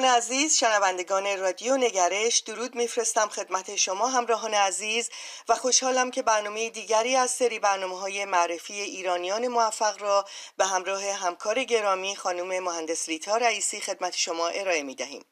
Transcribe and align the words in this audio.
دوستان 0.00 0.16
عزیز 0.16 0.56
شنوندگان 0.56 1.38
رادیو 1.38 1.76
نگرش 1.76 2.38
درود 2.38 2.74
میفرستم 2.74 3.28
خدمت 3.28 3.76
شما 3.76 4.08
همراهان 4.08 4.54
عزیز 4.54 5.10
و 5.48 5.54
خوشحالم 5.54 6.10
که 6.10 6.22
برنامه 6.22 6.70
دیگری 6.70 7.16
از 7.16 7.30
سری 7.30 7.58
برنامه 7.58 7.98
های 7.98 8.24
معرفی 8.24 8.74
ایرانیان 8.74 9.48
موفق 9.48 10.02
را 10.02 10.24
به 10.56 10.66
همراه 10.66 11.04
همکار 11.04 11.64
گرامی 11.64 12.16
خانم 12.16 12.60
مهندس 12.60 13.08
ریتا 13.08 13.36
رئیسی 13.36 13.80
خدمت 13.80 14.16
شما 14.16 14.48
ارائه 14.48 14.82
می 14.82 14.94
دهیم. 14.94 15.24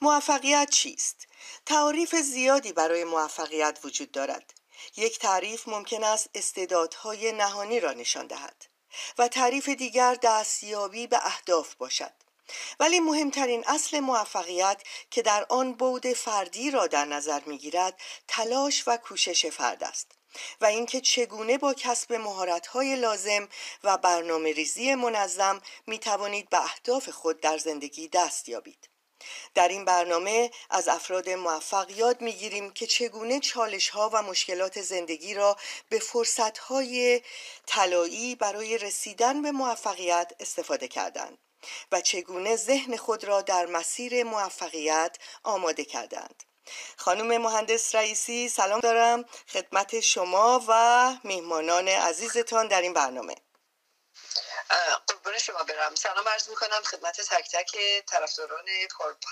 موفقیت 0.00 0.70
چیست؟ 0.70 1.26
تعریف 1.66 2.14
زیادی 2.14 2.72
برای 2.72 3.04
موفقیت 3.04 3.78
وجود 3.84 4.10
دارد. 4.10 4.54
یک 4.96 5.18
تعریف 5.18 5.68
ممکن 5.68 6.04
است 6.04 6.30
استعدادهای 6.34 7.32
نهانی 7.32 7.80
را 7.80 7.92
نشان 7.92 8.26
دهد 8.26 8.66
و 9.18 9.28
تعریف 9.28 9.68
دیگر 9.68 10.16
دستیابی 10.22 11.06
به 11.06 11.26
اهداف 11.26 11.74
باشد. 11.74 12.25
ولی 12.80 13.00
مهمترین 13.00 13.64
اصل 13.66 14.00
موفقیت 14.00 14.82
که 15.10 15.22
در 15.22 15.46
آن 15.48 15.72
بود 15.72 16.06
فردی 16.06 16.70
را 16.70 16.86
در 16.86 17.04
نظر 17.04 17.40
می‌گیرد 17.46 18.00
تلاش 18.28 18.84
و 18.86 18.96
کوشش 18.96 19.46
فرد 19.46 19.84
است 19.84 20.12
و 20.60 20.66
اینکه 20.66 21.00
چگونه 21.00 21.58
با 21.58 21.74
کسب 21.74 22.12
مهارت‌های 22.12 22.96
لازم 22.96 23.48
و 23.84 23.98
برنامه 23.98 24.52
ریزی 24.52 24.94
منظم 24.94 25.60
می 25.86 25.98
توانید 25.98 26.48
به 26.48 26.64
اهداف 26.64 27.08
خود 27.08 27.40
در 27.40 27.58
زندگی 27.58 28.08
دست 28.08 28.48
یابید. 28.48 28.88
در 29.54 29.68
این 29.68 29.84
برنامه 29.84 30.50
از 30.70 30.88
افراد 30.88 31.30
موفق 31.30 31.90
یاد 31.90 32.20
می‌گیریم 32.20 32.70
که 32.70 32.86
چگونه 32.86 33.40
چالش 33.40 33.88
ها 33.88 34.10
و 34.12 34.22
مشکلات 34.22 34.80
زندگی 34.82 35.34
را 35.34 35.56
به 35.88 35.98
فرصت 35.98 36.58
های 36.58 37.22
طلایی 37.66 38.34
برای 38.34 38.78
رسیدن 38.78 39.42
به 39.42 39.52
موفقیت 39.52 40.32
استفاده 40.40 40.88
کردند. 40.88 41.38
و 41.92 42.00
چگونه 42.00 42.56
ذهن 42.56 42.96
خود 42.96 43.24
را 43.24 43.42
در 43.42 43.66
مسیر 43.66 44.24
موفقیت 44.24 45.16
آماده 45.42 45.84
کردند. 45.84 46.42
خانم 46.96 47.42
مهندس 47.42 47.94
رئیسی 47.94 48.48
سلام 48.48 48.80
دارم 48.80 49.24
خدمت 49.52 50.00
شما 50.00 50.64
و 50.68 51.12
میهمانان 51.24 51.88
عزیزتان 51.88 52.68
در 52.68 52.82
این 52.82 52.92
برنامه. 52.92 53.34
قربون 55.06 55.38
شما 55.38 55.62
برم. 55.62 55.94
سلام 55.94 56.28
عرض 56.28 56.48
می‌کنم 56.48 56.82
خدمت 56.82 57.20
تک 57.20 57.50
تک 57.50 57.76
طرفداران 58.06 58.64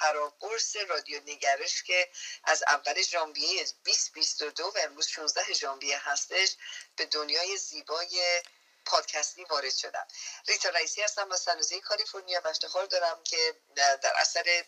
پراقرص 0.01 0.77
رادیو 0.77 1.21
نگرش 1.27 1.83
که 1.83 2.09
از 2.45 2.63
اول 2.69 3.03
ژانویه 3.03 3.65
2022 3.85 4.65
و 4.65 4.79
امروز 4.79 5.09
16 5.09 5.53
ژانویه 5.53 5.99
هستش 6.11 6.57
به 6.97 7.07
دنیای 7.07 7.57
زیبای 7.57 8.43
پادکستی 8.87 9.45
وارد 9.45 9.75
شدم. 9.75 10.07
ریتا 10.49 10.69
رئیسی 10.69 11.03
هستم 11.03 11.33
از 11.33 11.41
سنوزه 11.41 11.81
کالیفرنیا 11.81 12.41
و 12.45 12.49
افتخار 12.49 12.87
دارم 12.87 13.23
که 13.25 13.57
در 13.77 14.13
اثر 14.17 14.65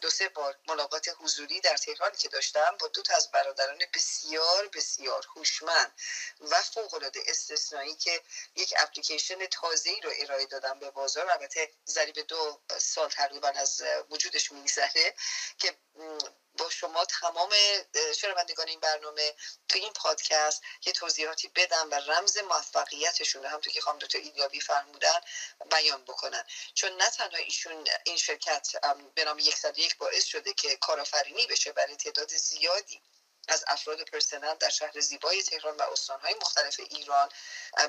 دو 0.00 0.10
سه 0.10 0.28
بار 0.28 0.58
ملاقات 0.68 1.08
حضوری 1.20 1.60
در 1.60 1.76
تهران 1.76 2.12
که 2.12 2.28
داشتم 2.28 2.76
با 2.80 2.88
دو 2.88 3.02
تا 3.02 3.14
از 3.16 3.30
برادران 3.30 3.78
بسیار 3.94 4.68
بسیار 4.68 5.26
هوشمند 5.36 5.92
و 6.40 6.62
فوق 6.62 6.94
العاده 6.94 7.20
استثنایی 7.26 7.94
که 7.94 8.22
یک 8.56 8.74
اپلیکیشن 8.76 9.46
تازه 9.46 9.90
ای 9.90 10.00
رو 10.00 10.12
ارائه 10.18 10.46
دادم 10.46 10.78
به 10.78 10.90
بازار. 10.90 11.30
البته 11.30 11.70
ضریب 11.86 12.18
دو 12.28 12.60
سال 12.78 13.08
تقریبا 13.08 13.48
از 13.48 13.82
وجودش 14.10 14.52
میگذره 14.52 15.14
که 15.58 15.76
با 16.58 16.70
شما 16.70 17.04
تمام 17.04 17.50
شنوندگان 18.16 18.68
این 18.68 18.80
برنامه 18.80 19.34
تو 19.68 19.78
این 19.78 19.92
پادکست 19.92 20.62
یه 20.86 20.92
توضیحاتی 20.92 21.48
بدم 21.48 21.90
و 21.90 21.94
رمز 21.94 22.38
موفقیتشون 22.38 23.44
هم 23.46 23.60
تو 23.60 23.70
که 23.70 23.80
خانم 23.80 23.98
دکتر 23.98 24.18
ایلیابی 24.18 24.60
فرمودن 24.60 25.20
بیان 25.70 26.04
بکنن. 26.04 26.44
چون 26.74 26.92
نه 26.96 27.10
تنها 27.10 27.36
ایشون 27.36 27.88
این 28.04 28.16
شرکت 28.16 28.68
به 29.14 29.24
نام 29.24 29.38
یک 29.38 29.96
باعث 29.98 30.24
شده 30.24 30.54
که 30.54 30.76
کارآفرینی 30.76 31.46
بشه 31.46 31.72
برای 31.72 31.96
تعداد 31.96 32.28
زیادی 32.28 33.02
از 33.48 33.64
افراد 33.66 34.02
پرسنل 34.02 34.54
در 34.54 34.68
شهر 34.68 35.00
زیبای 35.00 35.42
تهران 35.42 35.76
و 35.76 35.82
استانهای 35.82 36.34
مختلف 36.34 36.80
ایران 36.90 37.28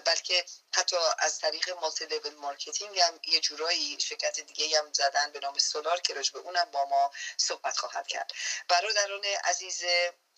بلکه 0.05 0.45
حتی 0.73 0.95
از 1.19 1.39
طریق 1.39 1.69
multi 1.69 2.05
level 2.05 2.33
marketing 2.33 2.99
هم 2.99 3.19
یه 3.27 3.39
جورایی 3.39 3.99
شرکت 3.99 4.39
دیگه 4.39 4.79
هم 4.79 4.93
زدن 4.93 5.31
به 5.31 5.39
نام 5.39 5.57
سولار 5.57 5.99
که 5.99 6.13
به 6.13 6.39
اونم 6.39 6.71
با 6.71 6.85
ما 6.85 7.11
صحبت 7.37 7.77
خواهد 7.77 8.07
کرد. 8.07 8.31
برادران 8.67 9.25
عزیز 9.43 9.83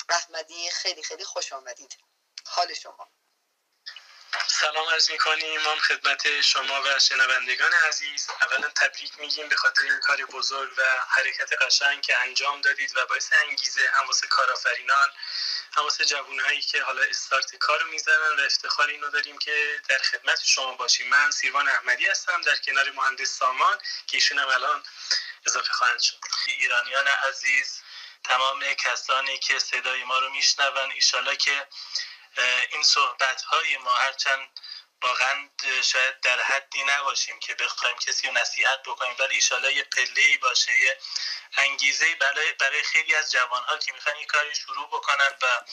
احمدی 0.10 0.70
خیلی 0.70 1.04
خیلی 1.04 1.24
خوش 1.24 1.54
آمدید. 1.54 1.98
حال 2.46 2.74
شما. 2.74 3.10
سلام 4.62 4.90
عرض 4.90 5.12
می‌کنیم. 5.12 5.62
ما 5.62 5.76
خدمت 5.76 6.42
شما 6.42 6.82
و 6.82 7.00
شنوندگان 7.00 7.74
عزیز. 7.74 8.28
اولا 8.42 8.68
تبریک 8.68 9.20
میگیم 9.20 9.50
به 9.50 9.56
خاطر 9.56 9.84
این 9.84 10.00
کار 10.00 10.26
بزرگ 10.26 10.72
و 10.78 10.82
حرکت 11.10 11.62
قشنگ 11.62 12.02
که 12.02 12.18
انجام 12.18 12.62
دادید 12.62 12.98
و 12.98 13.06
باعث 13.06 13.30
انگیزه 13.34 13.82
هم 13.94 14.08
واسه 14.08 14.28
کارآفرینان 14.28 15.10
هم 15.78 15.84
واسه 15.84 16.06
جوانهایی 16.06 16.62
که 16.62 16.84
حالا 16.84 17.02
استارت 17.04 17.56
کار 17.56 17.80
رو 17.80 17.88
می‌زنن 17.88 18.40
و 18.40 18.42
افتخار 18.42 18.88
اینو 18.88 19.10
داریم 19.10 19.38
که 19.38 19.82
در 19.90 19.98
خدمت 19.98 20.42
شما 20.44 20.74
باشیم. 20.76 21.08
من 21.10 21.32
سیروان 21.32 21.70
احمدی 21.70 22.06
هستم 22.06 22.42
در 22.42 22.58
کنار 22.58 22.92
مهندس 22.92 23.30
سامان 23.30 23.78
که 24.08 24.18
ایشون 24.18 24.40
هم 24.40 24.48
الان 24.48 24.84
اضافه 25.46 25.74
خواهند 25.74 26.00
شد. 26.00 26.16
ایرانیان 26.48 27.08
عزیز 27.08 27.82
تمام 28.24 28.74
کسانی 28.74 29.38
که 29.38 29.60
صدای 29.60 30.04
ما 30.04 30.20
رو 30.20 30.30
میشنون 30.30 30.92
ایشالا 30.92 31.36
که 31.36 31.68
این 32.72 32.84
صحبت 32.84 33.42
های 33.42 33.78
ما 33.78 33.96
هرچند 33.96 34.50
واقعا 35.02 35.50
شاید 35.84 36.20
در 36.20 36.42
حدی 36.42 36.84
نباشیم 36.84 37.40
که 37.40 37.56
بخوایم 37.56 37.98
کسی 37.98 38.28
رو 38.28 38.34
نصیحت 38.34 38.84
بکنیم 38.84 39.16
ولی 39.20 39.36
ایشالا 39.36 39.72
یه 39.72 39.84
پله 39.84 40.38
باشه 40.42 40.80
یه 40.80 40.98
انگیزه 41.58 42.16
برای, 42.16 42.54
برای 42.54 42.84
خیلی 42.84 43.16
از 43.16 43.32
جوانها 43.32 43.78
که 43.78 43.94
می‌خوان 43.94 44.16
این 44.16 44.28
کاری 44.28 44.56
شروع 44.56 44.88
بکنن 44.88 45.34
و 45.42 45.64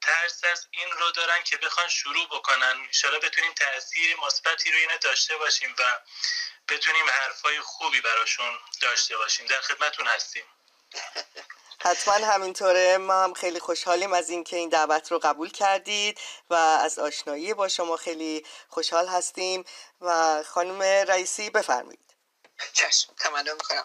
ترس 0.00 0.44
از 0.44 0.66
این 0.70 0.90
رو 0.90 1.10
دارن 1.10 1.42
که 1.42 1.56
بخوان 1.56 1.88
شروع 1.88 2.26
بکنن. 2.26 2.86
ایشالا 2.88 3.18
بتونیم 3.18 3.54
تاثیر 3.54 4.16
مثبتی 4.16 4.72
رو 4.72 4.78
اینه 4.78 4.98
داشته 4.98 5.36
باشیم 5.36 5.74
و 5.78 6.00
بتونیم 6.68 7.10
حرفای 7.10 7.60
خوبی 7.60 8.00
براشون 8.00 8.58
داشته 8.80 9.16
باشیم. 9.16 9.46
در 9.46 9.60
خدمتون 9.60 10.06
هستیم. 10.06 10.44
حتما 11.82 12.14
همینطوره. 12.14 12.98
ما 12.98 13.22
هم 13.24 13.32
خیلی 13.32 13.60
خوشحالیم 13.60 14.12
از 14.12 14.30
اینکه 14.30 14.56
این 14.56 14.68
دعوت 14.68 15.12
رو 15.12 15.18
قبول 15.18 15.50
کردید 15.50 16.18
و 16.50 16.54
از 16.54 16.98
آشنایی 16.98 17.54
با 17.54 17.68
شما 17.68 17.96
خیلی 17.96 18.44
خوشحال 18.68 19.08
هستیم. 19.08 19.64
و 20.00 20.42
خانم 20.42 20.82
رئیسی 20.82 21.50
بفرمایید. 21.50 22.09
چشم 22.72 23.14
تمنا 23.18 23.54
می‌کنم. 23.54 23.84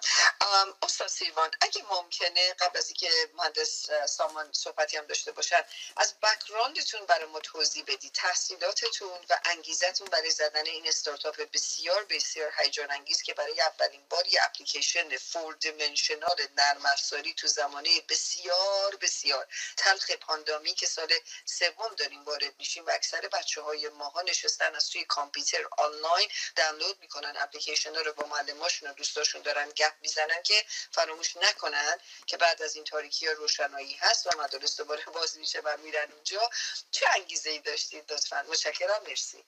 استاد 0.82 1.08
سیوان 1.08 1.52
اگه 1.62 1.84
ممکنه 1.92 2.54
قبل 2.54 2.78
از 2.78 2.88
اینکه 2.88 3.30
مهندس 3.34 3.88
سامان 4.08 4.54
صحبتی 4.54 4.98
هم 4.98 5.06
داشته 5.06 5.32
باشن 5.32 5.64
از 5.98 6.14
بکراندتون 6.20 7.06
برای 7.06 7.26
ما 7.26 7.40
توضیح 7.40 7.84
بدید. 7.88 8.12
تحصیلاتتون 8.14 9.20
و 9.30 9.40
انگیزتون 9.46 10.08
برای 10.08 10.32
زدن 10.32 10.66
این 10.66 10.88
استارتاپ 10.88 11.42
بسیار 11.54 12.04
بسیار 12.06 12.54
هیجان 12.58 12.92
انگیز 12.92 13.22
که 13.22 13.34
برای 13.34 13.62
اولین 13.62 14.02
بار 14.10 14.28
یه 14.28 14.40
اپلیکیشن 14.44 15.18
فور 15.18 15.54
دیمنشنال 15.54 16.48
نرم 16.58 16.86
افزاری 16.86 17.34
تو 17.34 17.48
زمانه 17.48 18.02
بسیار 18.02 18.96
بسیار. 18.96 19.48
تلخ 19.78 20.12
پاندامی 20.12 20.74
که 20.74 20.88
سال 20.88 21.14
سوم 21.46 21.96
داریم 21.98 22.24
وارد 22.24 22.54
میشیم 22.60 22.86
و 22.86 22.90
اکثر 22.90 23.22
بچه 23.22 23.62
های 23.62 23.90
ماها 23.90 24.22
نشستن 24.22 24.76
از 24.76 24.90
توی 24.90 25.06
کامپیوتر 25.06 25.66
آنلاین 25.78 26.30
دانلود 26.56 27.00
می‌کنن 27.02 27.34
اپلیکیشن 27.38 27.96
رو 27.96 28.14
با 28.14 28.26
معلم 28.66 28.92
و 28.92 28.94
دوستاشون 28.94 29.42
دارن 29.42 29.70
گپ 29.70 29.94
می‌زنن 30.02 30.44
که 30.44 30.66
فراموش 30.92 31.38
نکنن 31.38 31.98
که 32.26 32.38
بعد 32.38 32.62
از 32.62 32.76
این 32.76 32.84
تاریکی 32.84 33.28
روشنایی 33.28 33.94
هست 33.94 34.28
و 34.28 34.30
مدارس 34.38 34.78
دوباره 34.78 35.04
باز 35.16 35.38
میشه 35.38 35.60
و 35.60 35.78
میرن 35.78 36.12
اونجا. 36.12 36.50
چه 36.92 37.06
انگیزه 37.16 37.50
ای 37.50 37.60
داشتید؟ 37.60 38.14
لطفا. 38.14 38.46
متشکرم. 38.48 39.04
مرسی. 39.08 39.44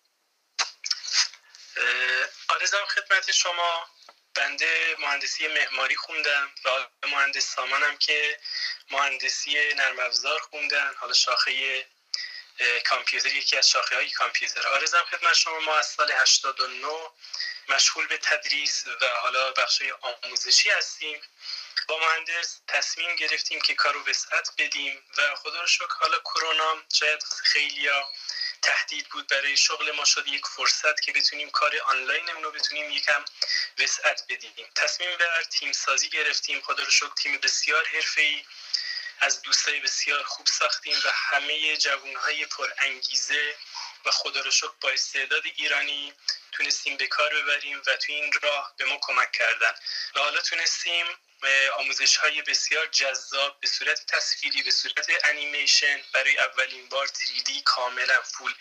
آرزم 2.49 2.85
خدمت 2.85 3.31
شما. 3.31 3.89
بنده 4.35 4.95
مهندسی 4.99 5.47
معماری 5.47 5.95
خوندم 5.95 6.51
و 6.65 7.07
مهندس 7.07 7.55
سامانم 7.55 7.97
که 7.97 8.39
مهندسی 8.91 9.73
نرم 9.73 9.99
افزار 9.99 10.39
خوندن 10.39 10.93
حالا 10.97 11.13
شاخه 11.13 11.51
کامپیوتر 12.89 13.36
یکی 13.36 13.57
از 13.57 13.69
شاخه 13.69 13.95
های 13.95 14.09
کامپیوتر. 14.09 14.68
آرزم 14.68 15.06
خدمت 15.12 15.33
شما 15.33 15.59
ما 15.59 15.75
از 15.77 15.88
سال 15.88 16.12
89 16.12 16.88
مشغول 17.69 18.07
به 18.07 18.18
تدریس 18.18 18.88
و 19.01 19.07
حالا 19.07 19.51
بخش 19.51 19.81
آموزشی 20.24 20.69
هستیم. 20.69 21.21
با 21.88 22.00
مهندس 22.00 22.59
تصمیم 22.68 23.15
گرفتیم 23.15 23.62
که 23.62 23.75
کارو 23.75 24.06
وسعت 24.06 24.50
بدیم 24.57 25.04
و 25.18 25.36
خدا 25.36 25.62
رو 25.62 25.68
شکر 25.68 25.95
حالا 26.00 26.19
کرونا 26.19 26.83
شاید 27.00 27.24
خیلیا 27.44 28.09
تهدید 28.62 29.10
بود 29.10 29.27
برای 29.27 29.57
شغل 29.57 29.92
ما. 29.92 30.06
شد 30.06 30.27
یک 30.27 30.45
فرصت 30.45 31.01
که 31.01 31.12
بتونیم 31.12 31.50
کار 31.50 31.71
آنلاین 31.86 32.27
رو 32.44 32.51
بتونیم 32.51 32.92
یکم 32.92 33.25
وسعت 33.80 34.24
بدیم. 34.30 34.69
تصمیم 34.75 35.18
بر 35.18 35.44
تیم 35.44 35.71
سازی 35.71 36.10
گرفتیم. 36.10 36.62
خدا 36.62 36.83
رو 36.83 36.92
شکر 36.92 37.13
تیم 37.13 37.38
بسیار 37.38 37.88
حرفه‌ای 37.88 38.44
از 39.19 39.41
دوستای 39.41 39.79
بسیار 39.79 40.23
خوب 40.23 40.47
ساختیم 40.47 40.97
و 41.05 41.09
همه 41.13 41.77
جوانهای 41.77 42.45
پر 42.45 42.69
انگیزه 42.77 43.55
و 44.05 44.11
خدا 44.11 44.41
رو 44.41 44.51
شکر 44.51 44.73
با 44.81 44.89
استعداد 44.89 45.43
ایرانی 45.55 46.13
تونستیم 46.51 46.97
به 46.97 47.07
کار 47.07 47.33
ببریم 47.33 47.81
و 47.87 47.95
تو 47.95 48.13
این 48.13 48.31
راه 48.41 48.73
به 48.77 48.85
ما 48.85 48.97
کمک 49.01 49.31
کردن. 49.31 49.75
و 50.15 50.19
حالا 50.19 50.41
تونستیم 50.41 51.05
آموزش 51.77 52.17
های 52.17 52.41
بسیار 52.41 52.87
جذاب 52.87 53.59
به 53.59 53.67
صورت 53.67 54.05
تصویری 54.05 54.63
به 54.63 54.71
صورت 54.71 55.07
انیمیشن 55.23 56.01
برای 56.13 56.37
اولین 56.37 56.89
بار 56.89 57.07
3D 57.07 57.51
کاملا 57.65 58.21
فول 58.21 58.53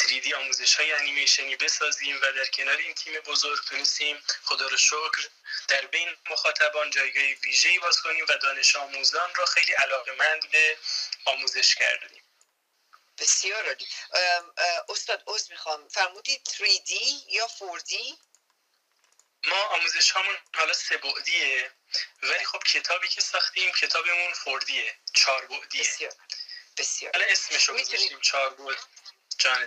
3D 0.00 0.34
آموزش 0.34 0.74
های 0.74 0.92
انیمیشنی 0.92 1.56
بسازیم 1.56 2.16
و 2.16 2.32
در 2.32 2.46
کنار 2.46 2.76
این 2.76 2.94
تیم 2.94 3.20
بزرگ 3.20 3.58
تونستیم 3.68 4.22
خدا 4.44 4.66
رو 4.66 4.76
شکر 4.76 5.28
در 5.68 5.86
بین 5.86 6.16
مخاطبان 6.30 6.90
جایگاه 6.90 7.22
ویژه‌ای 7.22 7.78
باز 7.78 8.00
کنیم 8.00 8.24
و 8.28 8.32
دانش 8.32 8.76
آموزان 8.76 9.34
را 9.34 9.46
خیلی 9.46 9.72
علاقمند 9.72 10.50
به 10.50 10.78
آموزش 11.24 11.74
کردیم. 11.74 12.22
بسیار 13.18 13.66
عالی. 13.66 13.86
استاد 14.88 15.22
عوض 15.26 15.50
می‌خوام. 15.50 15.88
فرمودید 15.88 16.48
3D 16.48 16.90
یا 17.28 17.48
4D 17.48 17.94
ما 19.44 19.62
آموزش 19.62 20.10
هامون 20.10 20.36
حالا 20.54 20.72
سه 20.72 20.96
بعدیه 20.96 21.72
ولی 22.22 22.44
خب 22.44 22.62
کتابی 22.62 23.08
که 23.08 23.20
ساختیم 23.20 23.72
کتابمون 23.72 24.32
فوردیه 24.32 24.94
چهار 25.14 25.46
بعدیه. 25.46 25.82
بسیار 25.82 26.12
بسیار. 26.78 27.12
حالا 27.14 27.26
اسمشو 27.26 27.72
گذاشتیم 27.74 28.20
چهار 28.20 28.50
بعد. 28.50 28.76
جان. 29.38 29.66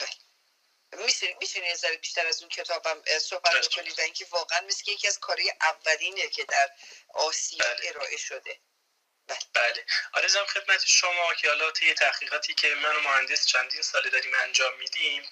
می‌تونی 0.95 1.67
یه 1.67 1.75
ذره 1.75 1.97
بیشتر 1.97 2.27
از 2.27 2.41
اون 2.41 2.49
کتابم 2.49 3.01
صحبت 3.21 3.67
بکنید 3.67 3.99
و 3.99 4.01
اینکه 4.01 4.25
واقعا 4.31 4.61
مثل 4.61 4.83
که 4.83 4.91
یکی 4.91 5.07
از 5.07 5.19
کارهای 5.19 5.53
اولینه 5.61 6.27
که 6.27 6.43
در 6.43 6.69
آسیا 7.13 7.65
بله. 7.65 7.89
ارائه 7.89 8.17
شده. 8.17 8.59
بله. 9.27 9.39
بله. 9.53 9.85
آرزم 10.13 10.45
خدمت 10.45 10.85
شما 10.85 11.33
که 11.33 11.47
حالا 11.47 11.71
طی 11.71 11.93
تحقیقاتی 11.93 12.53
که 12.53 12.75
من 12.75 12.95
و 12.95 12.99
مهندس 12.99 13.45
چندین 13.45 13.81
ساله 13.81 14.09
داریم 14.09 14.33
انجام 14.33 14.77
میدیم 14.77 15.29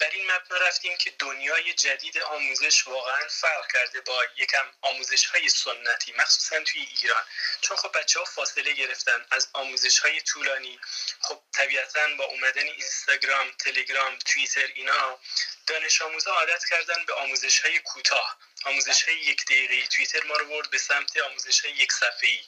بر 0.00 0.10
این 0.12 0.32
مبنا 0.32 0.56
رفتیم 0.58 0.96
که 0.96 1.10
دنیای 1.10 1.74
جدید 1.74 2.18
آموزش 2.18 2.86
واقعا 2.86 3.28
فرق 3.28 3.72
کرده 3.72 4.00
با 4.00 4.24
یکم 4.36 4.66
آموزش 4.80 5.26
های 5.26 5.48
سنتی 5.48 6.12
مخصوصا 6.12 6.60
توی 6.60 6.88
ایران. 7.02 7.24
چون 7.60 7.76
خب 7.76 7.98
بچه 7.98 8.18
ها 8.18 8.24
فاصله 8.24 8.72
گرفتن 8.72 9.26
از 9.30 9.48
آموزش 9.52 9.98
های 9.98 10.20
طولانی. 10.20 10.80
خب 11.20 11.42
طبیعتا 11.52 12.00
با 12.18 12.24
اومدن 12.24 12.66
اینستاگرام 12.66 13.50
تلگرام 13.58 14.18
توییتر 14.18 14.66
اینا 14.74 15.18
دانش 15.66 16.02
آموزا 16.02 16.32
عادت 16.32 16.64
کردن 16.70 17.04
به 17.04 17.14
آموزش 17.14 17.60
های 17.60 17.78
کوتاه. 17.78 18.38
آموزش 18.64 19.02
های 19.02 19.16
یک 19.16 19.44
دقیقه 19.44 19.86
توییتر 19.86 20.24
ما 20.24 20.36
رو 20.36 20.46
برد 20.46 20.70
به 20.70 20.78
سمت 20.78 21.16
آموزش 21.16 21.60
های 21.60 21.72
یک 21.72 21.92
صفحه 21.92 22.28
ای 22.30 22.40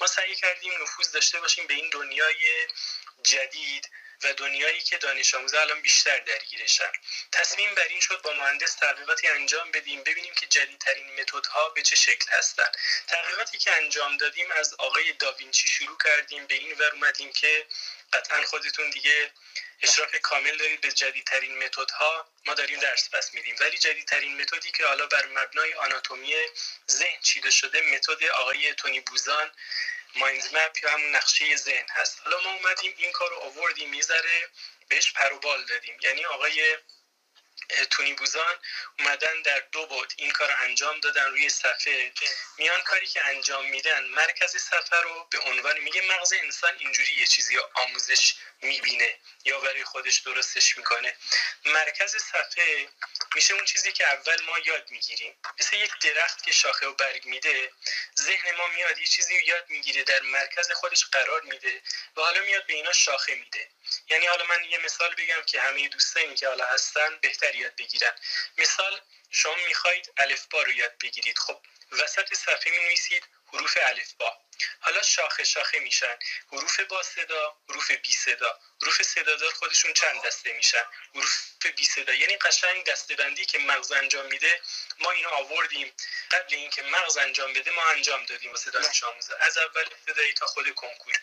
ما 0.00 0.06
سعی 0.06 0.34
کردیم 0.34 0.82
نفوذ 0.82 1.12
داشته 1.12 1.40
باشیم 1.40 1.66
به 1.66 1.74
این 1.74 1.88
دنیای 1.92 2.66
جدید 3.22 3.90
و 4.24 4.32
دنیایی 4.32 4.80
که 4.80 4.98
دانش 4.98 5.34
آموزا 5.34 5.60
الان 5.60 5.80
بیشتر 5.80 6.18
درگیرشن. 6.18 6.92
تصمیم 7.32 7.74
بر 7.74 7.88
این 7.88 8.00
شد 8.00 8.22
با 8.22 8.32
مهندس 8.32 8.74
تحقیقاتی 8.74 9.26
انجام 9.26 9.70
بدیم 9.70 10.02
ببینیم 10.02 10.34
که 10.34 10.46
جدیدترین 10.46 11.20
متدها 11.20 11.68
به 11.68 11.82
چه 11.82 11.96
شکل 11.96 12.30
هستن. 12.30 12.72
تحقیقاتی 13.06 13.58
که 13.58 13.72
انجام 13.76 14.16
دادیم 14.16 14.50
از 14.50 14.74
آقای 14.74 15.12
داوینچی 15.12 15.68
شروع 15.68 15.98
کردیم 16.04 16.46
به 16.46 16.54
این 16.54 16.72
ور 16.78 16.90
اومدیم 16.92 17.32
که 17.32 17.66
قطعا 18.12 18.46
خودتون 18.46 18.90
دیگه 18.90 19.30
اشراف 19.82 20.16
کامل 20.22 20.56
دارید 20.56 20.80
به 20.80 20.92
جدیدترین 20.92 21.64
متدها. 21.64 22.28
ما 22.46 22.54
داریم 22.54 22.80
درس 22.80 23.10
پس 23.12 23.34
میدیم. 23.34 23.56
ولی 23.60 23.78
جدیدترین 23.78 24.40
متدی 24.40 24.70
که 24.70 24.86
حالا 24.86 25.06
بر 25.06 25.26
مبنای 25.26 25.74
آناتومی 25.74 26.34
ذهن 26.90 27.20
چیده 27.22 27.50
شده 27.50 27.80
متد 27.80 28.24
آقای 28.24 28.74
تونی 28.74 29.00
بوزان. 29.00 29.50
مایند 30.16 30.56
مپ 30.56 30.76
یا 30.82 30.90
همون 30.90 31.16
نقشه 31.16 31.56
ذهن 31.56 31.86
هست. 31.90 32.20
حالا 32.24 32.40
ما 32.40 32.52
اومدیم 32.52 32.94
این 32.96 33.12
کار 33.12 33.30
رو 33.30 33.36
آوردیم 33.36 33.90
می‌ذاره 33.90 34.48
بهش 34.88 35.12
پروبال 35.12 35.64
دادیم. 35.64 35.98
یعنی 36.02 36.24
آقای 36.24 36.76
تونی 37.90 38.12
بوزان 38.14 38.58
اومدن 38.98 39.42
در 39.42 39.60
دو 39.72 39.86
بود 39.86 40.12
این 40.16 40.30
کار 40.30 40.56
انجام 40.58 41.00
دادن 41.00 41.30
روی 41.30 41.48
صفحه. 41.48 42.12
میان 42.58 42.80
کاری 42.82 43.06
که 43.06 43.26
انجام 43.26 43.66
میدن 43.66 44.04
مرکز 44.04 44.56
صفحه 44.56 45.00
رو 45.00 45.26
به 45.30 45.38
عنوان 45.38 45.78
میگه 45.78 46.02
مغز 46.02 46.32
انسان 46.32 46.76
اینجوری 46.78 47.12
یه 47.12 47.26
چیزی 47.26 47.58
آموزش 47.74 48.34
می‌بینه 48.62 49.18
یا 49.44 49.60
برای 49.60 49.84
خودش 49.84 50.16
درستش 50.16 50.76
می‌کنه. 50.76 51.16
مرکز 51.64 52.16
صفحه 52.16 52.88
میشه 53.34 53.54
اون 53.54 53.64
چیزی 53.64 53.92
که 53.92 54.06
اول 54.06 54.42
ما 54.42 54.58
یاد 54.58 54.90
می‌گیریم. 54.90 55.34
مثل 55.58 55.76
یک 55.76 55.90
درخت 56.02 56.42
که 56.42 56.52
شاخه 56.52 56.86
و 56.86 56.94
برگ 56.94 57.24
میده 57.26 57.72
ذهن 58.18 58.50
ما 58.56 58.66
میاد 58.66 58.98
یه 58.98 59.06
چیزی 59.06 59.38
رو 59.38 59.46
یاد 59.46 59.70
می‌گیره 59.70 60.02
در 60.02 60.20
مرکز 60.20 60.72
خودش 60.72 61.04
قرار 61.04 61.40
میده 61.42 61.82
و 62.16 62.20
حالا 62.20 62.40
میاد 62.40 62.66
به 62.66 62.74
اینا 62.74 62.92
شاخه 62.92 63.34
میده. 63.34 63.68
یعنی 64.10 64.26
حالا 64.26 64.44
من 64.44 64.64
یه 64.64 64.78
مثال 64.78 65.14
بگم 65.14 65.42
که 65.46 65.60
همه 65.60 65.88
دوستانی 65.88 66.34
که 66.34 66.48
حالا 66.48 66.66
هستن 66.66 67.18
بهتر 67.22 67.54
یاد 67.54 67.76
بگیرن. 67.76 68.12
مثال 68.58 69.00
شما 69.30 69.54
می‌خواید 69.68 70.12
الفبا 70.16 70.62
رو 70.62 70.72
یاد 70.72 70.98
بگیرید. 71.02 71.38
خب 71.38 71.60
وسط 71.92 72.34
صفحه 72.34 72.72
می 72.72 72.84
نویسید 72.84 73.24
حروف 73.52 73.78
الفبا 73.82 74.40
حالا 74.80 75.02
شاخه 75.02 75.44
شاخه 75.44 75.78
میشن. 75.78 76.18
حروف 76.52 76.80
با 76.80 77.02
صدا 77.02 77.56
حروف 77.68 77.90
بی 77.90 78.12
صدا. 78.12 78.58
حروف 78.82 79.02
صدادار 79.02 79.52
خودشون 79.52 79.92
چند 79.92 80.22
دسته 80.22 80.52
میشن؟ 80.52 80.84
حروف 81.14 81.32
بی 81.76 81.84
صدا. 81.84 82.14
یعنی 82.14 82.36
قشنگ 82.36 82.84
دسته 82.84 83.14
بندی 83.14 83.46
که 83.46 83.58
مغز 83.58 83.92
انجام 83.92 84.26
میده 84.26 84.60
ما 84.98 85.10
اینو 85.10 85.28
آوردیم. 85.28 85.92
قبل 86.30 86.54
اینکه 86.54 86.82
مغز 86.82 87.16
انجام 87.16 87.52
بده 87.52 87.70
ما 87.70 87.90
انجام 87.90 88.24
دادیم 88.24 88.50
واسه 88.50 88.70
دانش 88.70 89.04
آموزا. 89.04 89.36
از 89.36 89.58
اول 89.58 89.84
ابتدایی 89.84 90.32
تا 90.32 90.46
خود 90.46 90.74
کنکور. 90.74 91.14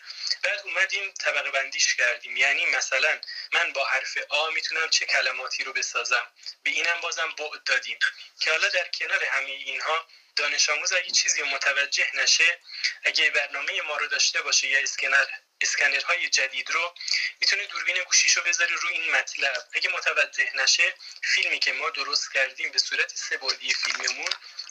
بعد 0.42 0.60
اومدیم 0.64 1.12
طبقه 1.12 1.50
بندیش 1.50 1.94
کردیم. 1.94 2.36
یعنی 2.36 2.66
مثلا 2.66 3.20
من 3.52 3.72
با 3.72 3.84
حرف 3.84 4.18
آ 4.28 4.50
می‌تونم 4.50 4.90
چه 4.90 5.06
کلماتی 5.06 5.64
رو 5.64 5.72
بسازم؟ 5.72 6.32
به 6.62 6.70
اینم 6.70 7.00
بازم 7.00 7.34
بعد 7.38 7.62
دادیم. 7.64 7.98
که 8.40 8.50
حالا 8.50 8.68
در 8.68 8.88
کنار 8.88 9.24
همه 9.24 9.50
اینها 9.50 10.06
دانش 10.38 10.68
آموز 10.68 10.92
اگه 10.92 11.10
چیزی 11.10 11.42
متوجه 11.42 12.10
نشه 12.14 12.58
اگه 13.04 13.30
برنامه 13.30 13.82
ما 13.82 13.96
رو 13.96 14.06
داشته 14.06 14.42
باشه 14.42 14.68
یا 14.68 14.78
اسکنر 14.78 15.26
اسکنرهای 15.60 16.28
جدید 16.28 16.70
رو 16.70 16.94
می‌تونه 17.40 17.66
دوربین 17.66 18.02
گوشیش 18.04 18.36
رو 18.36 18.42
بذاره 18.42 18.74
رو 18.74 18.88
این 18.88 19.10
مطلب. 19.10 19.64
اگه 19.72 19.90
متوجه 19.90 20.50
نشه 20.54 20.94
فیلمی 21.22 21.58
که 21.58 21.72
ما 21.72 21.90
درست 21.90 22.32
کردیم 22.32 22.72
به 22.72 22.78
صورت 22.78 23.16
سه 23.16 23.38
فیلممون 23.74 24.30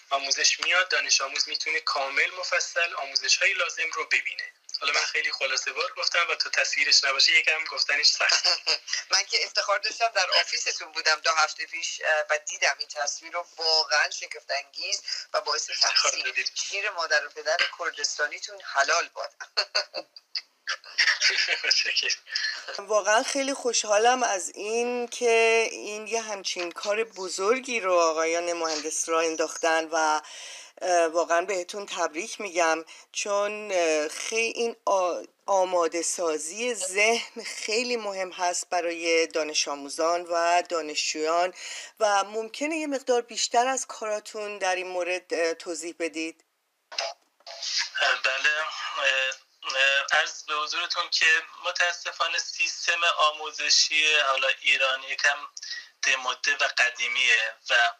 آموزش 0.09 0.59
میاد 0.59 0.89
دانش 0.89 1.21
آموز 1.21 1.49
می‌تونه 1.49 1.79
کامل 1.79 2.31
مفصل 2.31 2.93
آموزش 2.93 3.37
های 3.37 3.53
لازم 3.53 3.89
رو 3.93 4.05
ببینه. 4.05 4.53
حالا 4.79 4.93
من 4.93 5.05
خیلی 5.05 5.31
خلاصه 5.31 5.71
بار 5.73 5.93
گفتم 5.97 6.25
و 6.29 6.35
تو 6.35 6.49
تصویرش 6.49 7.03
نباشه 7.03 7.39
یکم 7.39 7.63
گفتنش 7.63 8.05
سخت. 8.05 8.47
من 9.11 9.25
که 9.25 9.45
افتخار 9.45 9.79
داشتم 9.79 10.07
در 10.15 10.27
آفیستون 10.41 10.91
بودم 10.91 11.19
دو 11.19 11.31
هفته 11.31 11.65
پیش 11.65 12.01
و 12.29 12.39
دیدم 12.47 12.75
این 12.79 12.87
تصویر 12.87 13.33
رو 13.33 13.45
واقعا 13.57 14.09
شگفت 14.09 14.51
انگیز 14.51 15.01
و 15.33 15.41
باعث 15.41 15.69
تحسین 15.69 16.33
شیر 16.55 16.89
مادر 16.89 17.25
و 17.25 17.29
پدر 17.29 17.57
کردستانیتون 17.79 18.61
حلال 18.61 19.09
باد. 19.09 19.33
واقعا 22.79 23.23
خیلی 23.23 23.53
خوشحالم 23.53 24.23
از 24.23 24.51
این 24.55 25.07
که 25.07 25.67
این 25.71 26.07
یه 26.07 26.21
همچین 26.21 26.71
کار 26.71 27.03
بزرگی 27.03 27.79
رو 27.79 27.93
آقایان 27.93 28.53
مهندس 28.53 29.09
را 29.09 29.21
انداختن 29.21 29.87
و 29.91 30.21
واقعا 31.11 31.41
بهتون 31.41 31.85
تبریک 31.85 32.41
میگم. 32.41 32.85
چون 33.11 33.71
خیلی 34.07 34.53
این 34.55 34.75
آماده 35.45 36.01
سازی 36.01 36.73
ذهن 36.73 37.43
خیلی 37.43 37.97
مهم 37.97 38.31
هست 38.31 38.69
برای 38.69 39.27
دانش 39.27 39.67
آموزان 39.67 40.21
و 40.29 40.63
دانشجویان 40.69 41.53
و 41.99 42.23
ممکنه 42.23 42.75
یه 42.75 42.87
مقدار 42.87 43.21
بیشتر 43.21 43.67
از 43.67 43.87
کاراتون 43.87 44.57
در 44.57 44.75
این 44.75 44.87
مورد 44.87 45.53
توضیح 45.53 45.95
بدید؟ 45.99 46.43
بله 48.23 48.49
از 50.11 50.45
به 50.47 50.53
حضورتون 50.53 51.09
که 51.09 51.25
متاسفانه 51.65 52.37
سیستم 52.37 53.01
آموزشی 53.17 54.15
حالا 54.27 54.47
ایران 54.61 55.03
یکم 55.03 55.37
دموده 56.03 56.55
و 56.55 56.69
قدیمیه 56.77 57.53
و 57.69 57.91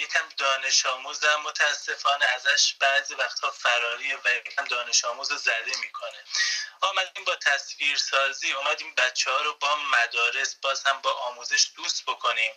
یکم 0.00 0.28
دانش 0.36 0.86
آموزم 0.86 1.40
متاسفانه 1.44 2.26
ازش 2.26 2.74
بعضی 2.74 3.14
وقتها 3.14 3.50
فراریه 3.50 4.18
و 4.24 4.28
یکم 4.28 4.64
دانش 4.64 5.04
آموز 5.04 5.32
زده 5.32 5.76
می‌کنه. 5.80 6.24
آمدیم 6.80 7.24
با 7.24 7.36
تصویر 7.36 7.96
سازی 7.96 8.52
اومدیم 8.52 8.94
بچه 8.94 9.30
ها 9.30 9.40
رو 9.40 9.54
با 9.54 9.76
مدارس 9.76 10.54
باز 10.54 10.84
هم 10.84 11.00
با 11.00 11.12
آموزش 11.12 11.66
دوست 11.76 12.04
بکنیم. 12.06 12.52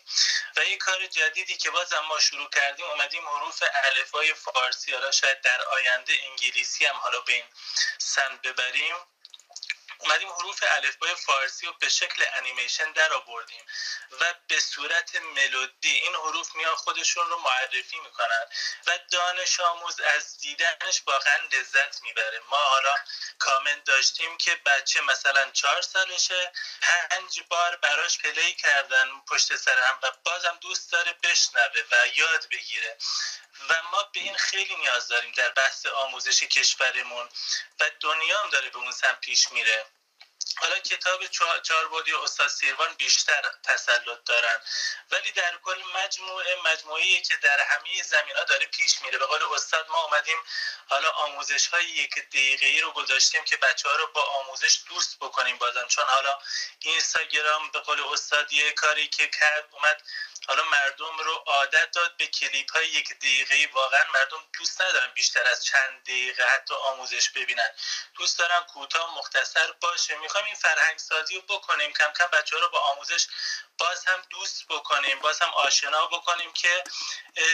و 0.58 0.60
این 0.60 0.78
کار 0.78 1.08
جدیدی 1.08 1.58
که 1.58 1.70
باز 1.70 1.94
هم 1.94 2.06
ما 2.06 2.20
شروع 2.20 2.50
کردیم 2.50 2.86
اومدیم 2.86 3.28
حروف 3.28 3.64
الفای 3.84 4.34
فارسی 4.34 4.92
حالا 4.94 5.12
شاید 5.12 5.42
در 5.42 5.62
آینده 5.62 6.14
انگلیسی 6.30 6.86
هم 6.86 6.96
حالا 6.96 7.20
به 7.20 7.34
این 7.34 7.46
سمت 7.98 8.42
ببریم. 8.42 8.96
اومدیم 10.02 10.30
حروف 10.30 10.64
الفبای 10.68 11.16
فارسی 11.16 11.68
رو 11.68 11.74
به 11.74 11.90
شکل 11.90 12.26
انیمیشن 12.34 12.92
در 12.92 13.14
آوردیم 13.14 13.66
و 14.22 14.34
به 14.48 14.60
صورت 14.60 15.16
ملودی 15.16 15.92
این 15.92 16.16
حروف 16.16 16.56
میان 16.56 16.76
خودشون 16.76 17.30
رو 17.30 17.38
معرفی 17.38 18.00
می‌کنن 18.00 18.46
و 18.88 19.00
دانش 19.12 19.60
آموز 19.60 20.00
از 20.00 20.38
دیدنش 20.38 21.02
واقعا 21.08 21.38
لذت 21.52 22.02
می‌بره. 22.02 22.40
ما 22.50 22.58
حالا 22.58 22.96
کامنت 23.40 23.84
داشتیم 23.84 24.38
که 24.38 24.56
بچه 24.56 25.02
مثلا 25.02 25.52
چهار 25.52 25.82
سالشه 25.82 26.52
پنج 26.82 27.42
بار 27.50 27.76
براش 27.76 28.18
پلی 28.18 28.54
کردن 28.54 29.10
پشت 29.28 29.56
سر 29.56 29.80
هم 29.80 30.00
و 30.04 30.12
بازم 30.24 30.58
دوست 30.62 30.92
داره 30.92 31.14
بشنوه 31.24 31.82
و 31.92 31.96
یاد 32.16 32.48
بگیره. 32.52 32.98
و 33.70 33.74
ما 33.92 34.04
به 34.14 34.20
این 34.20 34.38
خیلی 34.38 34.76
نیاز 34.76 35.08
داریم 35.08 35.32
در 35.32 35.50
بحث 35.50 35.86
آموزش 35.86 36.44
کشورمون 36.44 37.30
و 37.80 37.92
دنیا 38.00 38.40
هم 38.44 38.50
داره 38.50 38.70
به 38.70 38.78
اون 38.78 38.92
سمت 38.92 39.20
پیش 39.22 39.52
میره. 39.52 39.86
حالا 40.58 40.80
کتاب 40.80 41.28
چهار 41.64 41.88
بودی 41.88 42.14
استاد 42.14 42.48
سیروان 42.48 42.94
بیشتر 42.94 43.42
تسلط 43.64 44.24
دارن. 44.26 44.60
ولی 45.12 45.32
در 45.32 45.58
کل 45.64 45.84
مجموعه 45.96 46.56
مجموعه 46.66 47.22
که 47.22 47.36
در 47.36 47.60
همه 47.60 48.04
زمین 48.04 48.36
ها 48.36 48.44
داره 48.44 48.66
پیش 48.66 49.02
میره. 49.02 49.18
به 49.18 49.26
قول 49.26 49.56
استاد 49.56 49.90
ما 49.90 50.04
اومدیم 50.04 50.38
حالا 50.88 51.10
آموزش 51.10 51.68
های 51.68 51.86
یک 51.86 52.16
دقیقه 52.30 52.66
ای 52.66 52.82
رو 52.82 52.92
گذاشتیم 52.92 53.44
که 53.44 53.58
بچه 53.58 53.90
ها 53.90 53.96
رو 53.96 54.08
با 54.08 54.24
آموزش 54.24 54.80
دوست 54.90 55.20
بکنیم 55.20 55.58
بازم. 55.58 55.88
چون 55.88 56.06
حالا 56.08 56.40
اینستاگرام 56.80 57.72
به 57.72 57.80
قول 57.80 58.02
استاد 58.14 58.54
یه 58.54 58.72
کاری 58.72 59.08
که 59.08 59.28
کرد 59.28 59.68
اومد 59.72 60.04
حالا 60.48 60.64
مردم 60.64 61.18
رو 61.18 61.34
عادت 61.34 61.92
داد 61.92 62.18
به 62.18 62.28
کلیپ 62.28 62.72
های 62.72 62.88
یک 62.88 63.14
دقیقه 63.14 63.70
واقعا 63.74 64.04
مردم 64.14 64.44
دوست 64.60 64.82
ندارن 64.82 65.12
بیشتر 65.14 65.48
از 65.48 65.66
چند 65.66 66.04
دقیقه 66.04 66.44
حتی 66.44 66.74
آموزش 66.74 67.30
ببینن. 67.30 67.70
دوست 68.16 68.40
دارن 68.40 68.62
کوتاه 68.62 69.18
مختصر 69.18 69.72
باشه. 69.72 70.18
می‌خوایم 70.42 70.46
این 70.46 70.76
فرهنگ 70.76 70.98
سازی 70.98 71.36
رو 71.36 71.42
بکنیم 71.42 71.94
کم 71.94 72.12
کم 72.18 72.28
بچه 72.28 72.56
ها 72.56 72.62
رو 72.62 72.70
با 72.70 72.80
آموزش 72.80 73.28
باز 73.78 74.06
هم 74.06 74.22
دوست 74.30 74.68
بکنیم 74.68 75.20
باز 75.20 75.40
هم 75.40 75.54
آشنا 75.54 76.08
بکنیم 76.08 76.54
که 76.54 76.84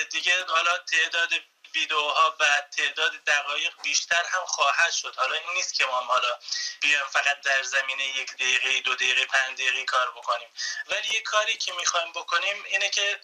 دیگه 0.09 0.45
حالا 0.45 0.77
تعداد 0.77 1.29
ویدیوها 1.75 2.35
و 2.39 2.61
تعداد 2.77 3.11
دقایق 3.11 3.73
بیشتر 3.83 4.23
هم 4.25 4.45
خواهد 4.45 4.91
شد. 4.91 5.15
حالا 5.17 5.35
این 5.35 5.53
نیست 5.53 5.73
که 5.73 5.85
ما 5.85 6.01
حالا 6.01 6.39
بیایم 6.81 7.05
فقط 7.05 7.41
در 7.41 7.63
زمینه 7.63 8.05
یک 8.05 8.33
دقیقه 8.33 8.79
دو 8.79 8.95
دقیقه 8.95 9.25
پنج 9.25 9.53
دقیقه 9.53 9.85
کار 9.85 10.11
بکنیم. 10.11 10.49
ولی 10.87 11.07
یه 11.13 11.21
کاری 11.21 11.57
که 11.57 11.73
می‌خوایم 11.73 12.11
بکنیم 12.11 12.63
اینه 12.63 12.89
که 12.89 13.19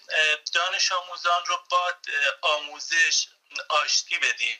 دانش 0.52 0.92
آموزان 0.92 1.44
رو 1.46 1.58
با 1.70 1.92
آموزش 2.42 3.26
آشتی 3.68 4.18
بدیم 4.18 4.58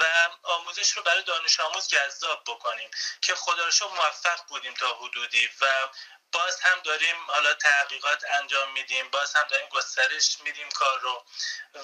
و 0.00 0.04
آموزش 0.42 0.92
رو 0.92 1.02
برای 1.02 1.22
دانش 1.22 1.60
آموز 1.60 1.88
جذاب 1.88 2.44
بکنیم 2.46 2.90
که 3.22 3.34
خدا 3.34 3.68
رو 3.80 3.88
موفق 3.88 4.46
بودیم 4.48 4.74
تا 4.74 4.94
حدودی 4.94 5.50
و 5.60 5.88
باز 6.32 6.60
هم 6.60 6.80
داریم 6.80 7.16
حالا 7.26 7.54
تحقیقات 7.54 8.24
انجام 8.30 8.72
میدیم 8.72 9.08
باز 9.08 9.34
هم 9.34 9.46
داریم 9.48 9.68
گسترش 9.68 10.40
میدیم 10.40 10.70
کار 10.70 11.00
رو 11.00 11.24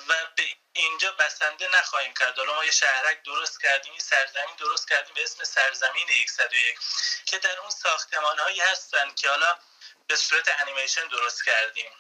و 0.09 0.15
به 0.37 0.57
اینجا 0.73 1.13
بسنده 1.13 1.69
نخواهیم 1.69 2.15
کرد. 2.15 2.39
حالا 2.39 2.55
ما 2.55 2.65
یه 2.65 2.71
شهرک 2.71 3.23
درست 3.23 3.63
کردیم 3.63 3.93
این 3.93 4.01
سرزمین 4.01 4.57
درست 4.57 4.89
کردیم 4.89 5.15
به 5.15 5.23
اسم 5.25 5.45
سرزمین 5.45 6.09
101 6.29 6.79
که 7.27 7.39
در 7.39 7.61
اون 7.61 7.71
ساختمان 7.71 8.39
هایی 8.39 8.61
هستن 8.61 9.15
که 9.15 9.29
حالا 9.29 9.59
به 10.07 10.17
صورت 10.17 10.61
انیمیشن 10.61 11.09
درست 11.09 11.45
کردیم. 11.45 11.91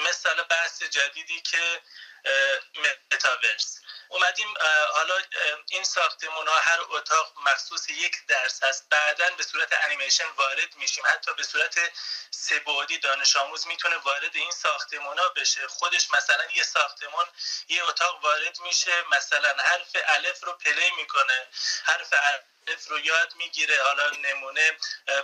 مثل 0.00 0.42
بحث 0.42 0.82
جدیدی 0.82 1.40
که 1.40 1.82
متاورس. 3.12 3.78
اومدیم 4.08 4.54
حالا 4.94 5.14
این 5.68 5.84
ساختمون 5.84 6.48
ها 6.48 6.58
هر 6.58 6.78
اتاق 6.88 7.32
مخصوص 7.46 7.88
یک 7.88 8.26
درس 8.26 8.62
هست. 8.62 8.88
بعدا 8.90 9.30
به 9.30 9.42
صورت 9.42 9.84
انیمیشن 9.84 10.28
وارد 10.28 10.76
میشیم. 10.76 11.04
حتی 11.06 11.32
به 11.34 11.42
صورت 11.42 11.78
سه 12.30 12.53
بعدی 12.53 12.98
دانش 12.98 13.36
آموز 13.36 13.66
می‌تونه 13.66 13.96
وارد 13.96 14.36
این 14.36 14.50
ساختمون 14.50 15.18
ها 15.18 15.28
بشه. 15.28 15.68
خودش 15.68 16.10
مثلا 16.10 16.44
یه 16.54 16.62
ساختمون 16.62 17.26
یه 17.68 17.84
اتاق 17.84 18.24
وارد 18.24 18.60
میشه. 18.60 19.02
مثلا 19.02 19.62
حرف 19.62 19.96
الف 20.06 20.44
رو 20.44 20.52
play 20.52 20.90
می‌کنه. 20.90 21.48
حرف 21.84 22.12
رو 22.88 22.98
یاد 22.98 23.34
می‌گیره 23.36 23.82
حالا 23.82 24.10
نمونه 24.10 24.70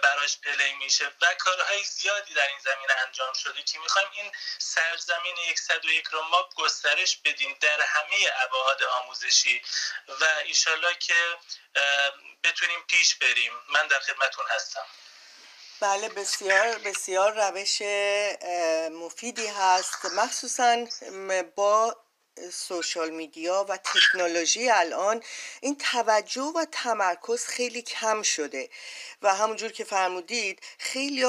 براش 0.02 0.38
پلی 0.38 0.72
میشه 0.72 1.06
و 1.22 1.34
کارهای 1.38 1.84
زیادی 1.84 2.34
در 2.34 2.48
این 2.48 2.58
زمینه 2.64 2.92
انجام 3.06 3.32
شده 3.32 3.62
که 3.62 3.78
می‌خوایم 3.78 4.08
این 4.12 4.32
سرزمین 4.58 5.36
101 5.56 6.06
رو 6.06 6.22
ما 6.22 6.48
گسترش 6.56 7.16
بدیم 7.16 7.56
در 7.60 7.80
همه 7.80 8.16
ابعاد 8.44 8.82
آموزشی 8.82 9.62
و 10.08 10.24
ایشالله 10.44 10.94
که 10.94 11.36
بتونیم 12.44 12.82
پیش 12.82 13.14
بریم. 13.14 13.52
من 13.68 13.86
در 13.86 14.00
خدمتون 14.00 14.44
هستم. 14.48 14.86
بله 15.80 16.08
بسیار 16.08 16.78
بسیار 16.78 17.32
روش 17.32 17.82
مفیدی 18.92 19.46
هست. 19.46 20.04
مخصوصا 20.04 20.86
با 21.56 21.96
سوشال 22.52 23.10
میدیا 23.10 23.66
و 23.68 23.76
تکنولوژی 23.76 24.70
الان 24.70 25.22
این 25.60 25.76
توجه 25.76 26.52
و 26.56 26.66
تمرکز 26.72 27.44
خیلی 27.44 27.82
کم 27.82 28.22
شده. 28.22 28.70
و 29.22 29.34
همونجور 29.34 29.72
که 29.72 29.84
فرمودید 29.84 30.60
خیلی 30.78 31.24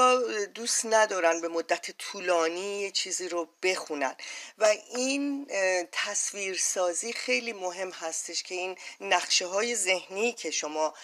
دوست 0.54 0.86
ندارن 0.86 1.40
به 1.40 1.48
مدت 1.48 1.90
طولانی 1.90 2.80
یه 2.80 2.90
چیزی 2.90 3.28
رو 3.28 3.48
بخونن. 3.62 4.16
و 4.58 4.64
این 4.94 5.46
تصویرسازی 5.92 7.12
خیلی 7.12 7.52
مهم 7.52 7.90
هستش 7.90 8.42
که 8.42 8.54
این 8.54 8.78
نقشه 9.00 9.46
های 9.46 9.74
ذهنی 9.76 10.32
که 10.32 10.50
شما 10.50 10.94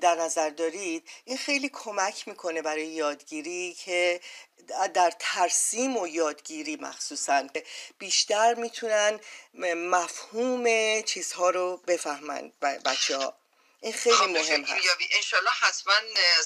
در 0.00 0.14
نظر 0.14 0.50
دارید 0.50 1.08
این 1.24 1.36
خیلی 1.36 1.68
کمک 1.68 2.28
می‌کنه 2.28 2.62
برای 2.62 2.86
یادگیری 2.86 3.74
که 3.84 4.20
در 4.94 5.12
ترسیم 5.18 5.96
و 5.96 6.06
یادگیری 6.06 6.76
مخصوصا 6.76 7.46
بیشتر 7.98 8.54
می‌تونن 8.54 9.20
مفهوم 9.76 10.64
چیزها 11.02 11.50
رو 11.50 11.76
بفهمن 11.86 12.52
بچه 12.60 13.16
ها 13.16 13.34
این 13.84 13.92
خیلی 13.92 14.16
خب، 14.16 14.24
مهم 14.24 14.64
هست. 14.64 14.82
انشالله 15.10 15.50
حتما 15.50 15.94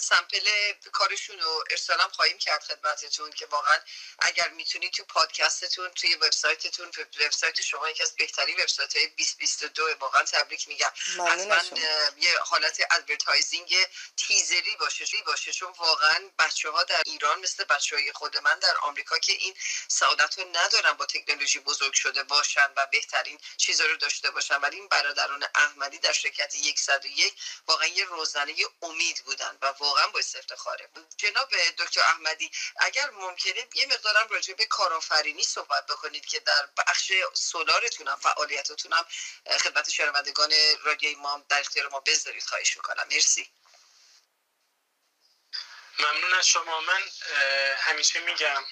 sample 0.01 0.49
کارشون 0.93 1.39
رو 1.39 1.65
ارسال 1.71 1.93
هم 1.93 2.09
خواهیم 2.13 2.39
کرد 2.39 2.63
خدمتتون 2.63 3.31
که 3.31 3.47
واقعا 3.47 3.79
اگر 4.19 4.49
می‌تونید 4.49 4.93
تو 4.93 5.05
پادکستتون 5.05 5.89
توی 5.89 6.15
وبسایتتون 6.15 6.93
وبسایت 7.21 7.61
شما 7.61 7.91
یکی 7.91 8.03
از 8.03 8.15
بهترین 8.17 8.57
وبسایت 8.61 8.97
های 8.97 9.07
2022 9.07 9.83
واقعا 10.01 10.23
تبریک 10.23 10.69
میگم. 10.69 10.93
حتما 11.29 11.79
یه 12.17 12.39
حالت 12.41 12.81
advertising 12.91 13.75
تیزری 14.17 14.77
باشه 14.81 15.05
باشه 15.27 15.53
چون 15.53 15.73
واقعا 15.79 16.31
بچه 16.39 16.71
ها 16.71 16.85
در 16.85 17.03
ایران 17.07 17.41
مثل 17.41 17.65
بچه 17.65 17.97
های 17.97 18.13
خود 18.13 18.37
من 18.37 18.59
در 18.59 18.77
آمریکا 18.83 19.19
که 19.19 19.33
این 19.33 19.55
سعادت 19.89 20.39
رو 20.39 20.45
ندارن 20.53 20.93
با 20.93 21.07
تکنولوژی 21.07 21.59
بزرگ 21.59 21.93
شده 21.93 22.23
باشن 22.23 22.73
و 22.77 22.87
بهترین 22.93 23.39
چیزا 23.57 23.85
رو 23.85 23.97
داشته 23.97 24.31
باشن 24.31 24.57
ولی 24.57 24.77
این 24.77 24.89
برادران 24.89 25.45
احمدی 25.55 25.99
در 25.99 26.13
شرکت 26.13 26.53
101 26.77 27.28
واقعا 27.67 27.87
یه 27.87 28.05
روزنه 28.05 28.55
امید 28.83 29.23
بودن 29.25 29.59
و 29.63 29.67
واقعا 29.67 30.07
باعث 30.09 30.37
افتخاره. 30.37 30.89
جناب 31.17 31.51
دکتر 31.79 32.01
احمدی 32.01 32.51
اگر 32.77 33.11
ممکنه 33.11 33.67
یه 33.75 33.87
مقدارم 33.87 34.29
راجع 34.29 34.55
به 34.55 34.67
کارآفرینی 34.67 35.43
صحبت 35.43 35.87
بکنید 35.87 36.27
که 36.27 36.41
در 36.41 36.69
بخش 36.77 37.13
سولارتون 37.35 38.09
هم 38.09 38.17
فعالیتتون 38.17 38.93
هم 38.93 39.07
خدمت 39.59 39.91
شنوندگان 39.91 40.53
رادیوی 40.83 41.15
ما 41.15 41.45
در 41.49 41.61
اختیار 41.61 41.89
ما 41.89 42.01
بذارید 42.01 42.43
خواهش 42.45 42.77
می‌کنم. 42.77 43.07
مرسی. 43.11 43.51
ممنون 45.99 46.35
از 46.35 46.49
شما. 46.49 46.81
من 46.81 47.03
همیشه 47.79 48.21
میگم 48.21 48.65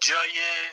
جای 0.00 0.70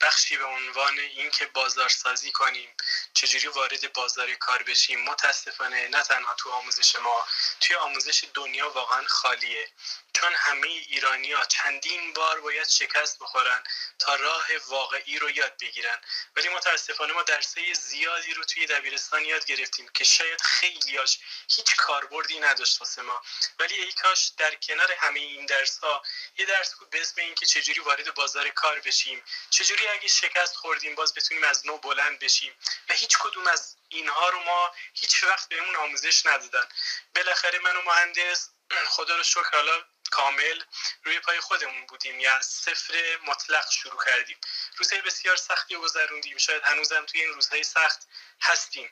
بخشی 0.00 0.36
به 0.36 0.44
عنوان 0.44 0.98
اینکه 0.98 1.46
بازارسازی 1.46 2.32
کنیم 2.32 2.70
چجوری 3.14 3.48
وارد 3.48 3.92
بازار 3.92 4.34
کار 4.34 4.62
بشیم 4.62 5.00
متاسفانه 5.04 5.88
نه 5.88 6.02
تنها 6.02 6.34
تو 6.34 6.50
آموزش 6.50 6.96
ما 6.96 7.26
توی 7.60 7.76
آموزش 7.76 8.24
دنیا 8.34 8.70
واقعا 8.70 9.04
خالیه. 9.06 9.68
چون 10.16 10.34
همه 10.34 10.66
ایرانی 10.66 11.32
ها 11.32 11.44
چندین 11.44 12.12
بار 12.12 12.40
باید 12.40 12.68
شکست 12.68 13.18
بخورن 13.18 13.62
تا 13.98 14.14
راه 14.14 14.46
واقعی 14.68 15.18
رو 15.18 15.30
یاد 15.30 15.56
بگیرن. 15.60 16.00
ولی 16.36 16.48
متاسفانه 16.48 17.12
ما 17.12 17.22
درسه 17.22 17.74
زیادی 17.74 18.34
رو 18.34 18.44
توی 18.44 18.66
دبیرستان 18.66 19.24
یاد 19.24 19.44
گرفتیم 19.44 19.88
که 19.88 20.04
شاید 20.04 20.40
خیلیاش 20.40 21.18
هیچ 21.48 21.76
کاربردی 21.76 22.40
نداشت 22.40 22.80
واسه 22.80 23.02
ما. 23.02 23.22
ولی 23.58 23.74
ای 23.74 23.92
کاش 23.92 24.32
در 24.38 24.54
کنار 24.54 24.92
همه 24.92 25.20
این 25.20 25.46
درس 25.46 25.78
ها 25.78 26.02
یه 26.38 26.46
درس 26.46 26.74
بود 26.74 26.90
به 26.90 27.00
اسم 27.00 27.20
اینکه 27.20 27.46
چجوری 27.46 27.80
وارد 27.80 28.14
بازار 28.14 28.48
کار 28.48 28.80
بشیم. 28.80 29.22
چجوری 29.50 29.88
اگه 29.88 30.08
شکست 30.08 30.56
خوردیم 30.56 30.94
باز 30.94 31.14
بتونیم 31.14 31.44
از 31.44 31.66
نو 31.66 31.78
بلند 31.78 32.18
بشیم. 32.18 32.52
و 32.88 32.94
هیچ 32.94 33.18
کدوم 33.20 33.46
از 33.46 33.76
اینها 33.88 34.28
رو 34.28 34.38
ما 34.38 34.72
هیچ 34.94 35.24
وقت 35.24 35.48
بهمون 35.48 35.76
آموزش 35.76 36.26
ندادن. 36.26 36.68
بالاخره 37.14 37.58
من 37.58 37.76
و 37.76 37.82
مهندس 37.82 38.48
خدا 38.86 39.16
رو 39.16 39.22
شکر 39.22 39.50
حالا 39.52 39.84
کامل 40.08 40.62
روی 41.04 41.20
پای 41.20 41.40
خودمون 41.40 41.86
بودیم 41.86 42.20
یا 42.20 42.42
صفر 42.42 43.18
مطلق 43.26 43.70
شروع 43.70 44.04
کردیم. 44.04 44.38
روزهای 44.76 45.02
بسیار 45.02 45.36
سختی 45.36 45.76
گذروندیم. 45.76 46.38
شاید 46.38 46.62
هنوزم 46.62 47.06
توی 47.06 47.20
این 47.20 47.34
روزهای 47.34 47.64
سخت 47.64 48.08
هستیم. 48.40 48.90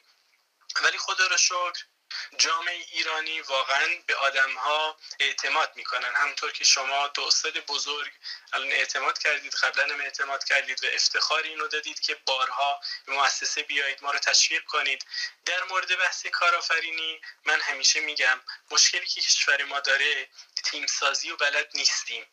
ولی 0.82 0.98
خدا 0.98 1.26
رو 1.26 1.36
شکر 1.36 1.84
جامعه 2.38 2.74
ایرانی 2.74 3.40
واقعا 3.40 3.88
به 4.06 4.16
آدم 4.16 4.54
ها 4.54 4.96
اعتماد 5.20 5.72
می‌کنن. 5.76 6.14
همونطور 6.14 6.52
که 6.52 6.64
شما 6.64 7.08
دو 7.08 7.22
استاد 7.22 7.58
بزرگ 7.58 8.12
الان 8.52 8.72
اعتماد 8.72 9.18
کردید 9.18 9.54
قبلا 9.54 9.94
هم 9.94 10.00
اعتماد 10.00 10.44
کردید 10.44 10.84
و 10.84 10.86
افتخار 10.92 11.42
اینو 11.42 11.68
دادید 11.68 12.00
که 12.00 12.14
بارها 12.14 12.80
به 13.06 13.12
مؤسسه 13.12 13.62
بیایید 13.62 14.02
ما 14.02 14.10
رو 14.10 14.18
تشویق 14.18 14.64
کنید. 14.64 15.06
در 15.44 15.64
مورد 15.64 15.98
بحث 15.98 16.26
کارآفرینی 16.26 17.20
من 17.44 17.60
همیشه 17.60 18.00
میگم 18.00 18.40
مشکلی 18.70 19.06
که 19.06 19.20
کشور 19.20 19.64
ما 19.64 19.80
داره 19.80 20.28
تیم 20.64 20.86
سازی 20.86 21.30
و 21.30 21.36
بلد 21.36 21.68
نیستیم. 21.74 22.26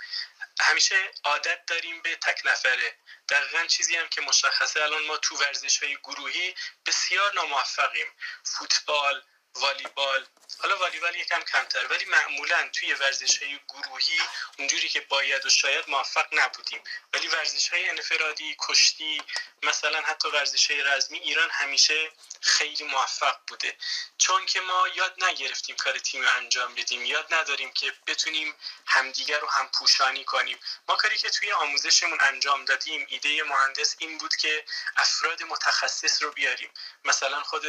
همیشه 0.59 1.11
عادت 1.23 1.65
داریم 1.65 2.01
به 2.01 2.15
تک 2.15 2.41
نفره. 2.45 2.97
دقیقا 3.29 3.65
چیزی 3.65 3.95
هم 3.95 4.07
که 4.07 4.21
مشخصه 4.21 4.83
الان 4.83 5.03
ما 5.03 5.17
تو 5.17 5.35
ورزش 5.37 5.83
های 5.83 5.95
گروهی 5.95 6.55
بسیار 6.85 7.33
ناموفقیم. 7.33 8.07
فوتبال 8.43 9.23
والیبال 9.55 10.25
حالا 10.61 10.77
والیبال 10.77 11.15
یکم 11.15 11.41
کمتر 11.41 11.87
ولی 11.87 12.05
معمولا 12.05 12.69
توی 12.73 12.93
ورزش 12.93 13.43
های 13.43 13.59
گروهی 13.69 14.19
اونجوری 14.57 14.89
که 14.89 15.01
باید 15.01 15.45
و 15.45 15.49
شاید 15.49 15.89
موفق 15.89 16.27
نبودیم. 16.31 16.83
ولی 17.13 17.27
ورزش 17.27 17.69
های 17.69 17.89
انفرادی 17.89 18.55
کشتی 18.59 19.21
مثلا 19.63 20.01
حتی 20.01 20.29
ورزش 20.29 20.71
های 20.71 20.81
رزمی 20.83 21.19
ایران 21.19 21.49
همیشه 21.49 22.11
خیلی 22.41 22.83
موفق 22.83 23.37
بوده. 23.47 23.77
چون 24.17 24.45
که 24.45 24.61
ما 24.61 24.87
یاد 24.95 25.23
نگرفتیم 25.23 25.75
کار 25.75 25.99
تیم 25.99 26.23
انجام 26.37 26.75
بدیم 26.75 27.05
یاد 27.05 27.33
نداریم 27.33 27.71
که 27.71 27.93
بتونیم 28.07 28.55
همدیگر 28.85 29.39
رو 29.39 29.49
هم 29.49 29.69
پوشانی 29.69 30.23
کنیم. 30.23 30.59
ما 30.89 30.95
کاری 30.95 31.17
که 31.17 31.29
توی 31.29 31.51
آموزشمون 31.51 32.17
انجام 32.21 32.65
دادیم 32.65 33.05
ایده 33.09 33.43
مهندس 33.43 33.95
این 33.99 34.17
بود 34.17 34.35
که 34.35 34.65
افراد 34.97 35.43
متخصص 35.43 36.23
رو 36.23 36.31
بیاریم. 36.31 36.69
مثلا 37.05 37.43
خود 37.43 37.65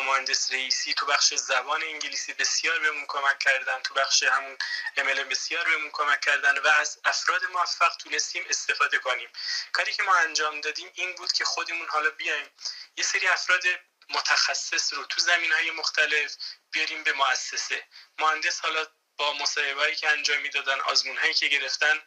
مهندس 0.00 0.52
رئیسی 0.52 0.94
تو 0.94 1.06
بخش 1.06 1.34
زبان 1.34 1.82
انگلیسی 1.82 2.32
بسیار 2.32 2.78
بهمون 2.78 3.04
کمک 3.08 3.38
کردن 3.38 3.82
تو 3.82 3.94
بخش 3.94 4.22
همون 4.22 4.58
امل 4.96 5.24
بسیار 5.24 5.64
بهمون 5.64 5.90
کمک 5.90 6.20
کردن 6.20 6.58
و 6.58 6.68
از 6.68 6.98
افراد 7.04 7.44
موفق 7.44 7.96
تونستیم 7.96 8.44
استفاده 8.48 8.98
کنیم. 8.98 9.28
کاری 9.72 9.92
که 9.92 10.02
ما 10.02 10.16
انجام 10.16 10.60
دادیم 10.60 10.90
این 10.94 11.14
بود 11.14 11.32
که 11.32 11.44
خودمون 11.44 11.88
حالا 11.88 12.10
بیایم 12.10 12.50
یه 12.96 13.04
سری 13.04 13.28
افراد 13.28 13.62
متخصص 14.10 14.92
رو 14.92 15.04
تو 15.04 15.20
زمین 15.20 15.52
های 15.52 15.70
مختلف 15.70 16.36
بیاریم 16.70 17.02
به 17.02 17.12
مؤسسه. 17.12 17.86
مهندس 18.18 18.60
حالا 18.60 18.86
با 19.16 19.32
مصاحبهایی 19.32 19.96
که 19.96 20.08
انجام 20.08 20.40
می‌دادن 20.40 20.80
آزمون 20.80 21.18
هایی 21.18 21.34
که 21.34 21.48
گرفتن 21.48 22.02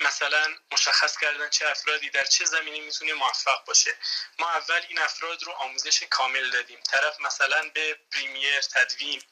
مثلا 0.00 0.54
مشخص 0.70 1.18
کردن 1.18 1.50
چه 1.50 1.68
افرادی 1.68 2.10
در 2.10 2.24
چه 2.24 2.44
زمینی 2.44 2.80
می‌تونه 2.80 3.12
موفق 3.12 3.64
باشه. 3.64 3.96
ما 4.38 4.50
اول 4.50 4.80
این 4.88 4.98
افراد 4.98 5.42
رو 5.42 5.52
آموزش 5.52 6.02
کامل 6.02 6.50
دادیم. 6.50 6.80
طرف 6.80 7.20
مثلا 7.20 7.70
به 7.74 7.98
پریمیر 8.12 8.60
تدوین 8.60 9.22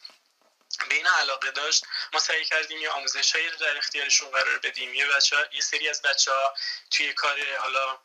به 0.88 0.94
این 0.94 1.06
علاقه 1.06 1.50
داشت. 1.50 1.84
ما 2.12 2.20
سعی 2.20 2.44
کردیم 2.44 2.78
یه 2.78 2.90
آموزش 2.90 3.32
هایی 3.32 3.48
رو 3.48 3.56
در 3.56 3.76
اختیارشون 3.76 4.30
قرار 4.30 4.58
بدیم. 4.58 4.94
یه 4.94 5.06
بچه 5.06 5.48
یه 5.52 5.60
سری 5.60 5.88
از 5.88 6.02
بچه 6.02 6.32
ها 6.32 6.54
توی 6.90 7.12
کار 7.12 7.56
حالا 7.56 7.98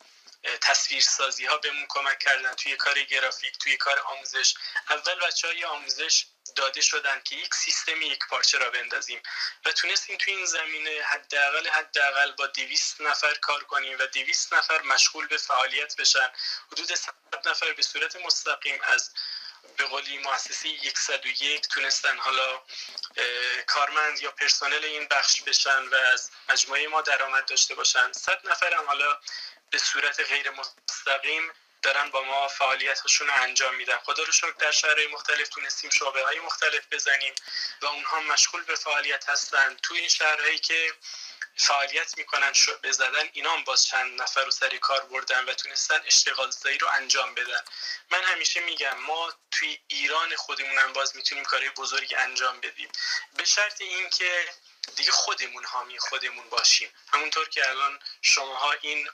تصویر 0.60 1.02
سازی 1.02 1.46
ها 1.46 1.58
بهمون 1.58 1.86
کمک 1.88 2.18
کردن. 2.18 2.54
توی 2.54 2.76
کار 2.76 3.02
گرافیک 3.02 3.58
توی 3.58 3.76
کار 3.76 4.00
آموزش. 4.00 4.54
اول 4.90 5.14
بچه 5.14 5.48
های 5.48 5.64
آموزش 5.64 6.26
داده 6.54 6.80
شدن 6.80 7.20
که 7.24 7.36
یک 7.36 7.54
سیستم 7.54 8.02
یک 8.02 8.18
پارچه 8.30 8.58
را 8.58 8.70
بندازیم 8.70 9.22
و 9.64 9.72
تونستیم 9.72 10.16
توی 10.16 10.34
این 10.34 10.46
زمینه 10.46 11.02
حداقل 11.02 11.68
حداقل 11.68 12.32
با 12.32 12.46
دویست 12.46 13.00
نفر 13.00 13.34
کار 13.34 13.64
کنیم 13.64 13.98
و 13.98 14.06
دویست 14.06 14.52
نفر 14.52 14.82
مشغول 14.82 15.26
به 15.26 15.36
فعالیت 15.36 15.96
بشن. 15.96 16.30
حدود 16.72 16.94
100 16.94 17.14
نفر 17.46 17.72
به 17.72 17.82
صورت 17.82 18.16
مستقیم 18.16 18.78
از 18.82 19.10
به 19.76 19.84
قولی 19.84 20.18
مؤسسه 20.18 20.68
101 20.96 21.68
تونستن 21.68 22.16
حالا 22.16 22.62
کارمند 23.66 24.20
یا 24.20 24.30
پرسنل 24.30 24.84
این 24.84 25.08
بخش 25.08 25.42
بشن 25.42 25.88
و 25.88 25.94
از 25.94 26.30
مجموعه 26.48 26.88
ما 26.88 27.00
درآمد 27.00 27.44
داشته 27.44 27.74
باشن. 27.74 28.12
100 28.12 28.40
نفر 28.50 28.74
هم 28.74 28.86
حالا 28.86 29.18
به 29.70 29.78
صورت 29.78 30.20
غیر 30.20 30.50
مستقیم 30.50 31.52
دارن 31.82 32.10
با 32.10 32.22
ما 32.22 32.48
فعالیتشون 32.48 33.26
رو 33.26 33.32
انجام 33.36 33.74
میدن. 33.74 33.98
خدا 33.98 34.22
رو 34.22 34.32
شکر 34.32 34.54
در 34.58 34.70
شهرهای 34.70 35.06
مختلف 35.06 35.48
تونستیم 35.48 35.90
شعبه 35.90 36.24
های 36.24 36.38
مختلف 36.38 36.86
بزنیم 36.90 37.34
و 37.82 37.86
اونها 37.86 38.20
مشغول 38.20 38.64
به 38.64 38.74
فعالیت 38.74 39.28
هستن. 39.28 39.76
تو 39.82 39.94
این 39.94 40.08
شهرهایی 40.08 40.58
که 40.58 40.94
فعالیت 41.56 42.18
می‌کنن 42.18 42.52
شعبه 42.52 42.92
زدن 42.92 43.28
اینا 43.32 43.52
هم 43.52 43.64
باز 43.64 43.86
چند 43.86 44.22
نفر 44.22 44.44
رو 44.44 44.50
سر 44.50 44.76
کار 44.76 45.04
بردن 45.04 45.44
و 45.44 45.54
تونستن 45.54 46.00
اشتغال 46.06 46.50
زایی 46.50 46.78
رو 46.78 46.88
انجام 46.88 47.34
بدن. 47.34 47.64
من 48.10 48.22
همیشه 48.22 48.60
میگم 48.60 48.98
ما 48.98 49.32
توی 49.50 49.78
ایران 49.88 50.36
خودمون 50.36 50.78
هم 50.78 50.92
باز 50.92 51.16
می‌تونیم 51.16 51.44
کارهای 51.44 51.70
بزرگی 51.70 52.14
انجام 52.14 52.60
بدیم. 52.60 52.88
به 53.36 53.44
شرط 53.44 53.80
اینکه 53.80 54.48
دیگه 54.96 55.12
خودمون 55.12 55.64
حامی 55.64 55.98
خودمون 55.98 56.48
باشیم. 56.48 56.94
همونطور 57.12 57.48
که 57.48 57.68
الان 57.68 57.98
شماها 58.22 58.72
این 58.72 59.08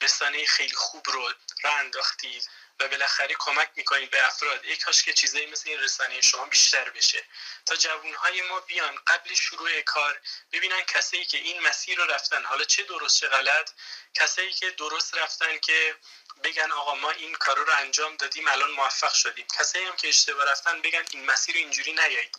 رسانه 0.00 0.46
خیلی 0.46 0.74
خوب 0.74 1.10
رو 1.10 1.32
را 1.62 1.72
انداختید 1.76 2.48
و 2.80 2.88
بالاخره 2.88 3.34
کمک 3.38 3.70
می‌کنید 3.76 4.10
به 4.10 4.26
افراد. 4.26 4.64
ای 4.64 4.76
کاش 4.76 5.02
که 5.02 5.12
چیزایی 5.12 5.46
مثل 5.46 5.70
این 5.70 5.80
رسانه 5.80 6.20
شما 6.20 6.44
بیشتر 6.44 6.90
بشه. 6.90 7.24
تا 7.66 7.76
جوانهای 7.76 8.42
ما 8.42 8.60
بیان 8.60 8.98
قبل 9.06 9.34
شروع 9.34 9.80
کار 9.80 10.20
ببینن 10.52 10.82
کسایی 10.82 11.24
که 11.24 11.38
این 11.38 11.60
مسیر 11.60 11.98
رو 11.98 12.04
رفتن. 12.04 12.44
حالا 12.44 12.64
چه 12.64 12.82
درست 12.82 13.20
چه 13.20 13.28
غلط؟ 13.28 13.70
کسایی 14.14 14.52
که 14.52 14.70
درست 14.70 15.14
رفتن 15.14 15.58
که 15.58 15.96
بگن 16.44 16.72
آقا 16.72 16.94
ما 16.94 17.10
این 17.10 17.34
کارو 17.34 17.64
رو 17.64 17.72
انجام 17.76 18.16
دادیم 18.16 18.48
الان 18.48 18.70
موفق 18.70 19.12
شدیم. 19.12 19.46
کسایی 19.58 19.84
هم 19.84 19.96
که 19.96 20.08
اشتباه 20.08 20.44
رفتن 20.44 20.82
بگن 20.82 21.04
این 21.10 21.24
مسیر 21.24 21.54
رو 21.54 21.60
اینجوری 21.60 21.92
نیایید 21.92 22.38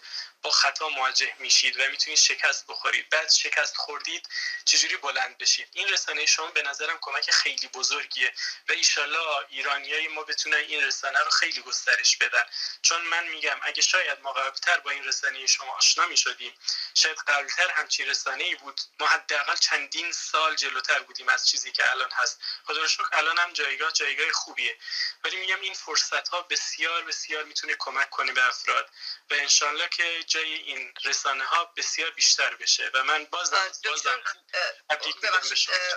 خطا 0.49 0.89
مواجه 0.89 1.33
میشید 1.39 1.79
و 1.79 1.89
می‌تونید 1.91 2.19
شکست 2.19 2.67
بخورید. 2.67 3.09
بعد 3.09 3.31
شکست 3.31 3.77
خوردید 3.77 4.29
چجوری 4.65 4.97
بلند 4.97 5.37
بشید؟ 5.37 5.67
این 5.73 5.89
رسانه 5.89 6.25
شما 6.25 6.47
به 6.47 6.61
نظرم 6.61 6.97
کمک 7.01 7.31
خیلی 7.31 7.67
بزرگیه 7.67 8.33
و 8.69 8.71
ایشالله 8.71 9.45
ایرانیای 9.49 10.07
ما 10.07 10.23
بتونن 10.23 10.57
این 10.57 10.83
رسانه 10.83 11.19
رو 11.19 11.29
خیلی 11.29 11.61
گسترش 11.61 12.17
بدن. 12.17 12.43
چون 12.81 13.01
من 13.01 13.27
میگم 13.27 13.59
اگه 13.61 13.81
شاید 13.81 14.19
ما 14.21 14.33
قبلتر 14.33 14.79
با 14.79 14.91
این 14.91 15.03
رسانه 15.03 15.47
شما 15.47 15.71
آشنا 15.71 16.05
می‌شدیم 16.05 16.53
شاید 16.93 17.17
قبلتر 17.17 17.71
همچین 17.71 18.07
رسانه 18.07 18.43
ای 18.43 18.55
بود 18.55 18.81
ما 18.99 19.07
حداقل 19.07 19.55
چندین 19.55 20.11
سال 20.11 20.55
جلوتر 20.55 20.99
بودیم 20.99 21.29
از 21.29 21.47
چیزی 21.47 21.71
که 21.71 21.91
الان 21.91 22.11
هست. 22.11 22.39
خدا 22.65 22.81
رو 22.81 23.05
الان 23.11 23.39
هم 23.39 23.53
جایگاه 23.53 23.91
جایگاه 23.91 24.31
خوبیه. 24.31 24.77
ولی 25.23 25.35
میگم 25.35 25.61
این 25.61 25.73
فرصت 25.73 26.27
ها 26.27 26.41
بسیار 26.41 27.03
بسیار 27.03 27.43
می‌تونه 27.43 27.75
کمک 27.79 28.09
کنه 28.09 28.33
به 28.33 28.47
افراد. 28.47 28.89
و 29.29 29.33
انشالله 29.33 29.89
که 29.89 30.23
جای 30.37 30.53
این 30.53 30.93
رسانه 31.05 31.43
ها 31.43 31.65
بسیار 31.65 32.09
بیشتر 32.11 32.55
بشه 32.55 32.91
و 32.93 33.03
من 33.03 33.25
بازم 33.25 33.71
بازم 33.85 34.21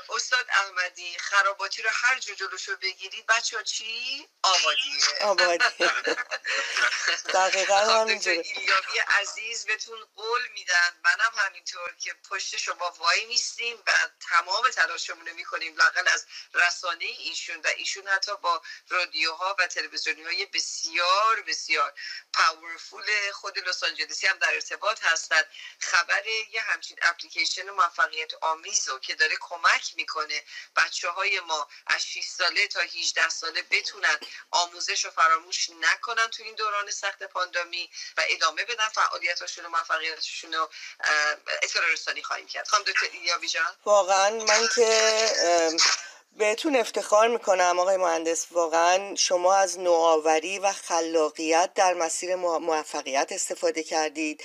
استاد 0.08 0.46
احمدی 0.48 1.18
خراباتی 1.18 1.82
رو 1.82 1.90
هر 1.92 2.18
جو 2.18 2.34
جلوشو 2.34 2.76
بگیرید 2.76 3.26
بچه 3.26 3.56
ها 3.56 3.62
چی؟ 3.62 4.28
آبادیه. 4.42 5.04
آبادی. 5.30 5.64
دقیقا 7.34 7.76
همینجوره 7.76 8.36
ایلیابی 8.36 8.98
عزیز 9.08 9.66
بهتون 9.66 10.04
قول 10.16 10.48
میدن 10.54 11.00
منم 11.04 11.32
همینطور 11.36 11.94
که 12.00 12.14
پشت 12.30 12.56
شما 12.56 12.90
وای 12.98 13.24
میستیم 13.24 13.76
و 13.86 13.92
تمام 14.30 14.68
تلاشمون 14.70 15.26
رو 15.26 15.34
می‌کنیم 15.34 15.76
لاقل 15.76 16.08
از 16.08 16.26
رسانه 16.54 17.04
ایشون 17.04 17.56
و 17.56 17.68
ایشون 17.76 18.08
حتی 18.08 18.36
با 18.36 18.62
رادیوها 18.88 19.56
و 19.58 19.66
تلویزیونی 19.66 20.22
های 20.22 20.46
بسیار 20.46 21.40
بسیار 21.40 21.94
پاورفول 22.32 23.04
خود 23.32 23.58
لس 23.58 23.82
آنجلسی 24.20 24.26
هم 24.26 24.38
در 24.38 24.54
ارتباط 24.54 24.98
هستن 25.02 25.42
خبر 25.78 26.26
یه 26.26 26.60
همچین 26.60 26.96
اپلیکیشن 27.02 27.70
موفقیت 27.70 28.34
آمیزو 28.40 28.98
که 28.98 29.14
داره 29.14 29.36
کمک 29.40 29.92
می‌کنه 29.96 30.42
بچه 30.76 31.10
های 31.10 31.40
ما 31.40 31.68
از 31.86 32.06
6 32.06 32.24
ساله 32.24 32.66
تا 32.66 32.80
18 32.80 33.28
ساله 33.28 33.62
بتونن 33.62 34.18
آموزش 34.50 35.04
رو 35.04 35.10
فراموش 35.10 35.70
نکنن 35.70 36.26
تو 36.26 36.42
این 36.42 36.54
دوران 36.54 36.90
سخت 36.90 37.22
پاندامی 37.22 37.90
و 38.16 38.22
ادامه 38.28 38.64
بدن 38.64 38.88
فعالیتاشون 38.88 39.66
و 39.66 39.68
موفقیتشون 39.68 40.52
رو 40.54 40.70
اطلاع 41.62 41.92
رسانی 41.92 42.22
خواهیم 42.22 42.46
کرد. 42.46 42.68
خانم 42.68 42.84
دکتر 42.84 43.06
ایلیابی 43.12 43.48
جان. 43.48 43.76
واقعا 43.84 44.30
من 44.30 44.68
که 44.74 45.30
بهتون 46.36 46.76
افتخار 46.76 47.28
می‌کنم 47.28 47.78
آقای 47.78 47.96
مهندس. 47.96 48.46
واقعا 48.50 49.14
شما 49.14 49.54
از 49.54 49.78
نوآوری 49.78 50.58
و 50.58 50.72
خلاقیت 50.72 51.70
در 51.74 51.94
مسیر 51.94 52.36
موفقیت 52.36 53.32
استفاده 53.32 53.82
کردید 53.82 54.44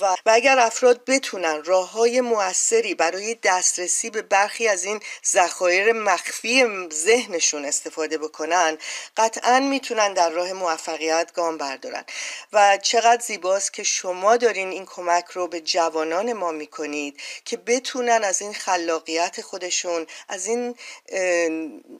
و, 0.00 0.06
و 0.26 0.30
اگر 0.30 0.58
افراد 0.58 1.04
بتونن 1.04 1.64
راه 1.64 1.90
های 1.90 2.20
موثری 2.20 2.94
برای 2.94 3.34
دسترسی 3.42 4.10
به 4.10 4.22
برخی 4.22 4.68
از 4.68 4.84
این 4.84 5.00
ذخایر 5.26 5.92
مخفی 5.92 6.88
ذهنشون 6.92 7.64
استفاده 7.64 8.18
بکنن 8.18 8.78
قطعا 9.16 9.60
می‌تونن 9.60 10.12
در 10.12 10.30
راه 10.30 10.52
موفقیت 10.52 11.32
گام 11.34 11.58
بردارن. 11.58 12.04
و 12.52 12.78
چقدر 12.82 13.22
زیباست 13.22 13.72
که 13.72 13.82
شما 13.82 14.36
دارین 14.36 14.70
این 14.70 14.86
کمک 14.86 15.24
رو 15.24 15.48
به 15.48 15.60
جوانان 15.60 16.32
ما 16.32 16.52
می‌کنید 16.52 17.20
که 17.44 17.56
بتونن 17.56 18.24
از 18.24 18.42
این 18.42 18.54
خلاقیت 18.54 19.40
خودشون 19.40 20.06
از 20.28 20.46
این 20.46 20.76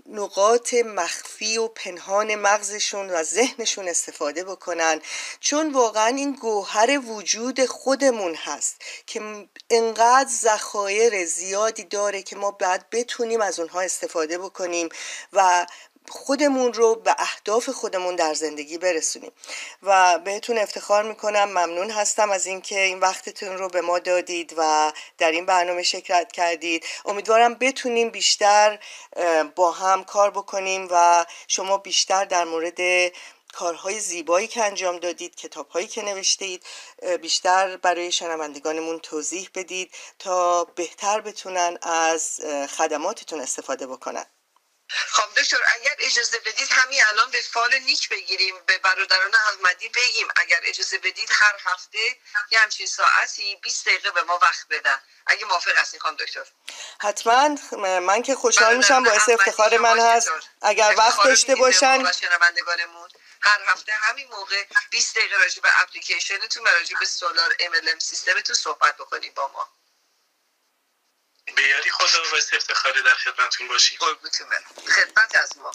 نقاط 0.07 0.75
مخفی 0.75 1.59
و 1.59 1.69
پنهان 1.69 2.35
مغزشون 2.35 3.11
و 3.11 3.23
ذهنشون 3.23 3.89
استفاده 3.89 4.45
بکنن. 4.45 5.01
چون 5.41 5.73
واقعا 5.73 6.07
این 6.07 6.33
گوهر 6.33 7.01
وجود 7.07 7.67
خودمون 7.67 8.35
هست 8.35 8.77
که 9.07 9.47
انقدر 9.71 10.31
ذخایر 10.31 11.25
زیادی 11.25 11.85
داره 11.85 12.23
که 12.23 12.37
ما 12.37 12.51
بعد 12.51 12.91
بتونیم 12.91 13.41
از 13.41 13.59
اونها 13.61 13.81
استفاده 13.81 14.39
بکنیم 14.39 14.89
و 15.33 15.67
خودمون 16.09 16.73
رو 16.73 16.95
به 16.95 17.17
اهداف 17.19 17.69
خودمون 17.69 18.17
در 18.17 18.35
زندگی 18.35 18.79
برسونیم. 18.79 19.33
و 19.83 20.19
بهتون 20.19 20.59
افتخار 20.59 21.03
می‌کنم 21.03 21.45
ممنون 21.45 21.91
هستم 21.91 22.31
از 22.31 22.47
اینکه 22.47 22.81
این 22.81 23.01
وقتتون 23.01 23.59
رو 23.59 23.69
به 23.69 23.81
ما 23.81 23.99
دادید 23.99 24.55
و 24.57 24.93
در 25.19 25.31
این 25.31 25.47
برنامه 25.47 25.83
شرکت 25.83 26.33
کردید. 26.33 26.87
امیدوارم 27.05 27.55
بتونیم 27.55 28.11
بیشتر 28.11 28.79
با 29.57 29.73
هم 29.73 30.05
کار 30.05 30.31
بکنیم 30.31 30.89
و 30.91 31.27
شما 31.49 31.79
بیشتر 31.79 32.25
در 32.25 32.45
مورد 32.45 32.79
کارهای 33.55 34.01
زیبایی 34.01 34.47
که 34.47 34.65
انجام 34.65 34.99
دادید 34.99 35.35
کتابهایی 35.37 35.87
که 35.87 36.03
نوشته 36.03 36.59
بیشتر 37.23 37.77
برای 37.77 38.13
شنوندگانمون 38.13 38.99
توضیح 38.99 39.49
بدید 39.55 39.95
تا 40.19 40.65
بهتر 40.65 41.21
بتونن 41.21 41.79
از 41.83 42.41
خدماتتون 42.77 43.41
استفاده 43.41 43.87
بکنن. 43.87 44.27
خب 44.89 45.35
دکتر 45.41 45.57
اگر 45.75 45.97
اجازه 45.99 46.39
بدید 46.39 46.69
همین 46.71 47.01
الان 47.13 47.31
به 47.31 47.41
فال 47.41 47.79
نیک 47.79 48.09
بگیریم 48.09 48.55
به 48.67 48.79
برادران 48.79 49.35
احمدی 49.35 49.89
بگیم. 49.89 50.29
اگر 50.37 50.61
اجازه 50.63 50.99
بدید 50.99 51.29
هر 51.33 51.55
هفته 51.65 52.17
یه 52.51 52.59
همچین 52.59 52.87
ساعتی 52.87 53.57
20 53.57 53.87
دقیقه 53.87 54.11
به 54.11 54.23
ما 54.23 54.39
وقت 54.43 54.67
بدن. 54.71 55.01
اگه 55.27 55.45
موافق 55.45 55.79
هستین 55.79 56.01
خانم 56.01 56.17
دکتر. 56.17 56.45
حتما. 57.01 57.49
من 58.01 58.23
که 58.23 58.35
خوشحال 58.35 58.77
میشم 58.77 59.05
باعث 59.05 59.29
افتخار 59.29 59.79
من 59.79 60.01
هست. 60.01 60.31
اگر 60.63 60.95
وقت 60.99 61.25
داشته 61.25 61.55
باشن. 61.55 62.05
هر 63.41 63.61
هفته 63.67 63.93
همین 63.93 64.29
موقع 64.29 64.65
20 64.91 65.17
دقیقه 65.17 65.37
راجع 65.37 65.63
به 65.63 65.81
اپلیکیشنتون 65.81 66.63
و 66.63 66.69
راجع 66.69 66.99
به 66.99 67.07
سولار 67.07 67.57
ام 67.61 67.99
سیستمتون 67.99 68.57
صحبت 68.57 68.97
بکنیم 68.97 69.33
با 69.35 69.49
ما. 69.49 69.69
به 71.57 71.63
یاری 71.63 71.91
خدا 71.91 72.23
و 72.23 72.37
افتخاری 72.53 73.03
در 73.03 73.15
خدمتتون 73.15 73.69
باشیم. 73.69 73.99
خدمت 74.97 75.37
از 75.37 75.59
ما. 75.59 75.73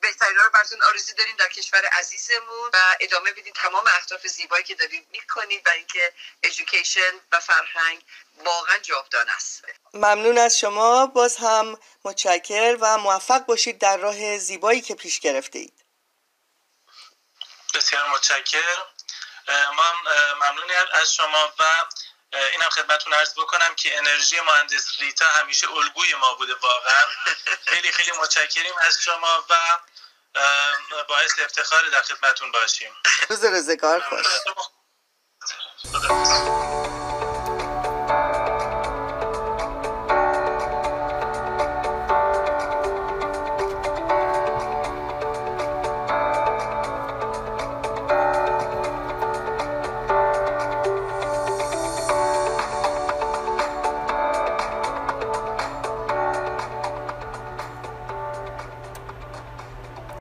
بهترین 0.00 0.36
رو 0.36 0.50
براتون 0.54 0.82
آرزو 0.82 1.14
داریم 1.14 1.36
در 1.36 1.48
کشور 1.48 1.86
عزیزمون 1.86 2.70
و 2.72 2.96
ادامه 3.00 3.32
بدید 3.32 3.54
تمام 3.54 3.84
اهداف 3.86 4.26
زیبایی 4.26 4.64
که 4.64 4.74
دارید 4.74 5.06
می‌کنید 5.10 5.66
و 5.66 5.70
اینکه 5.70 6.12
ایژوکیشن 6.40 7.20
و 7.32 7.40
فرهنگ 7.40 8.02
واقعا 8.36 8.78
جاودان 8.78 9.28
است. 9.28 9.64
ممنون 9.94 10.38
از 10.38 10.58
شما. 10.58 11.06
باز 11.06 11.36
هم 11.36 11.78
متشکر 12.04 12.76
و 12.80 12.98
موفق 12.98 13.44
باشید 13.44 13.78
در 13.78 13.96
راه 13.96 14.38
زیبایی 14.38 14.80
که 14.80 14.94
پیش 14.94 15.20
گرفته 15.20 15.58
اید. 15.58 15.84
بسیار 17.74 18.08
متشکر 18.08 18.76
ما 19.48 19.92
ممنون 20.40 20.70
از 20.94 21.14
شما 21.14 21.54
و 21.58 21.64
اینم 22.32 22.68
خدمتون 22.70 23.12
عرض 23.12 23.32
بکنم 23.32 23.74
که 23.74 23.98
انرژی 23.98 24.40
مهندس 24.40 25.00
ریتا 25.00 25.24
همیشه 25.24 25.70
الگوی 25.70 26.14
ما 26.14 26.34
بوده 26.34 26.54
واقعا. 26.54 27.02
خیلی 27.66 27.92
خیلی 27.92 28.12
متشکریم 28.20 28.74
از 28.80 29.00
شما 29.00 29.44
و 29.50 29.54
باعث 31.08 31.38
افتخار 31.38 31.88
در 31.92 32.02
خدمتون 32.02 32.52
باشیم. 32.52 32.92
روز 33.28 33.44
رزگار 33.44 34.00
خوش. 34.00 34.26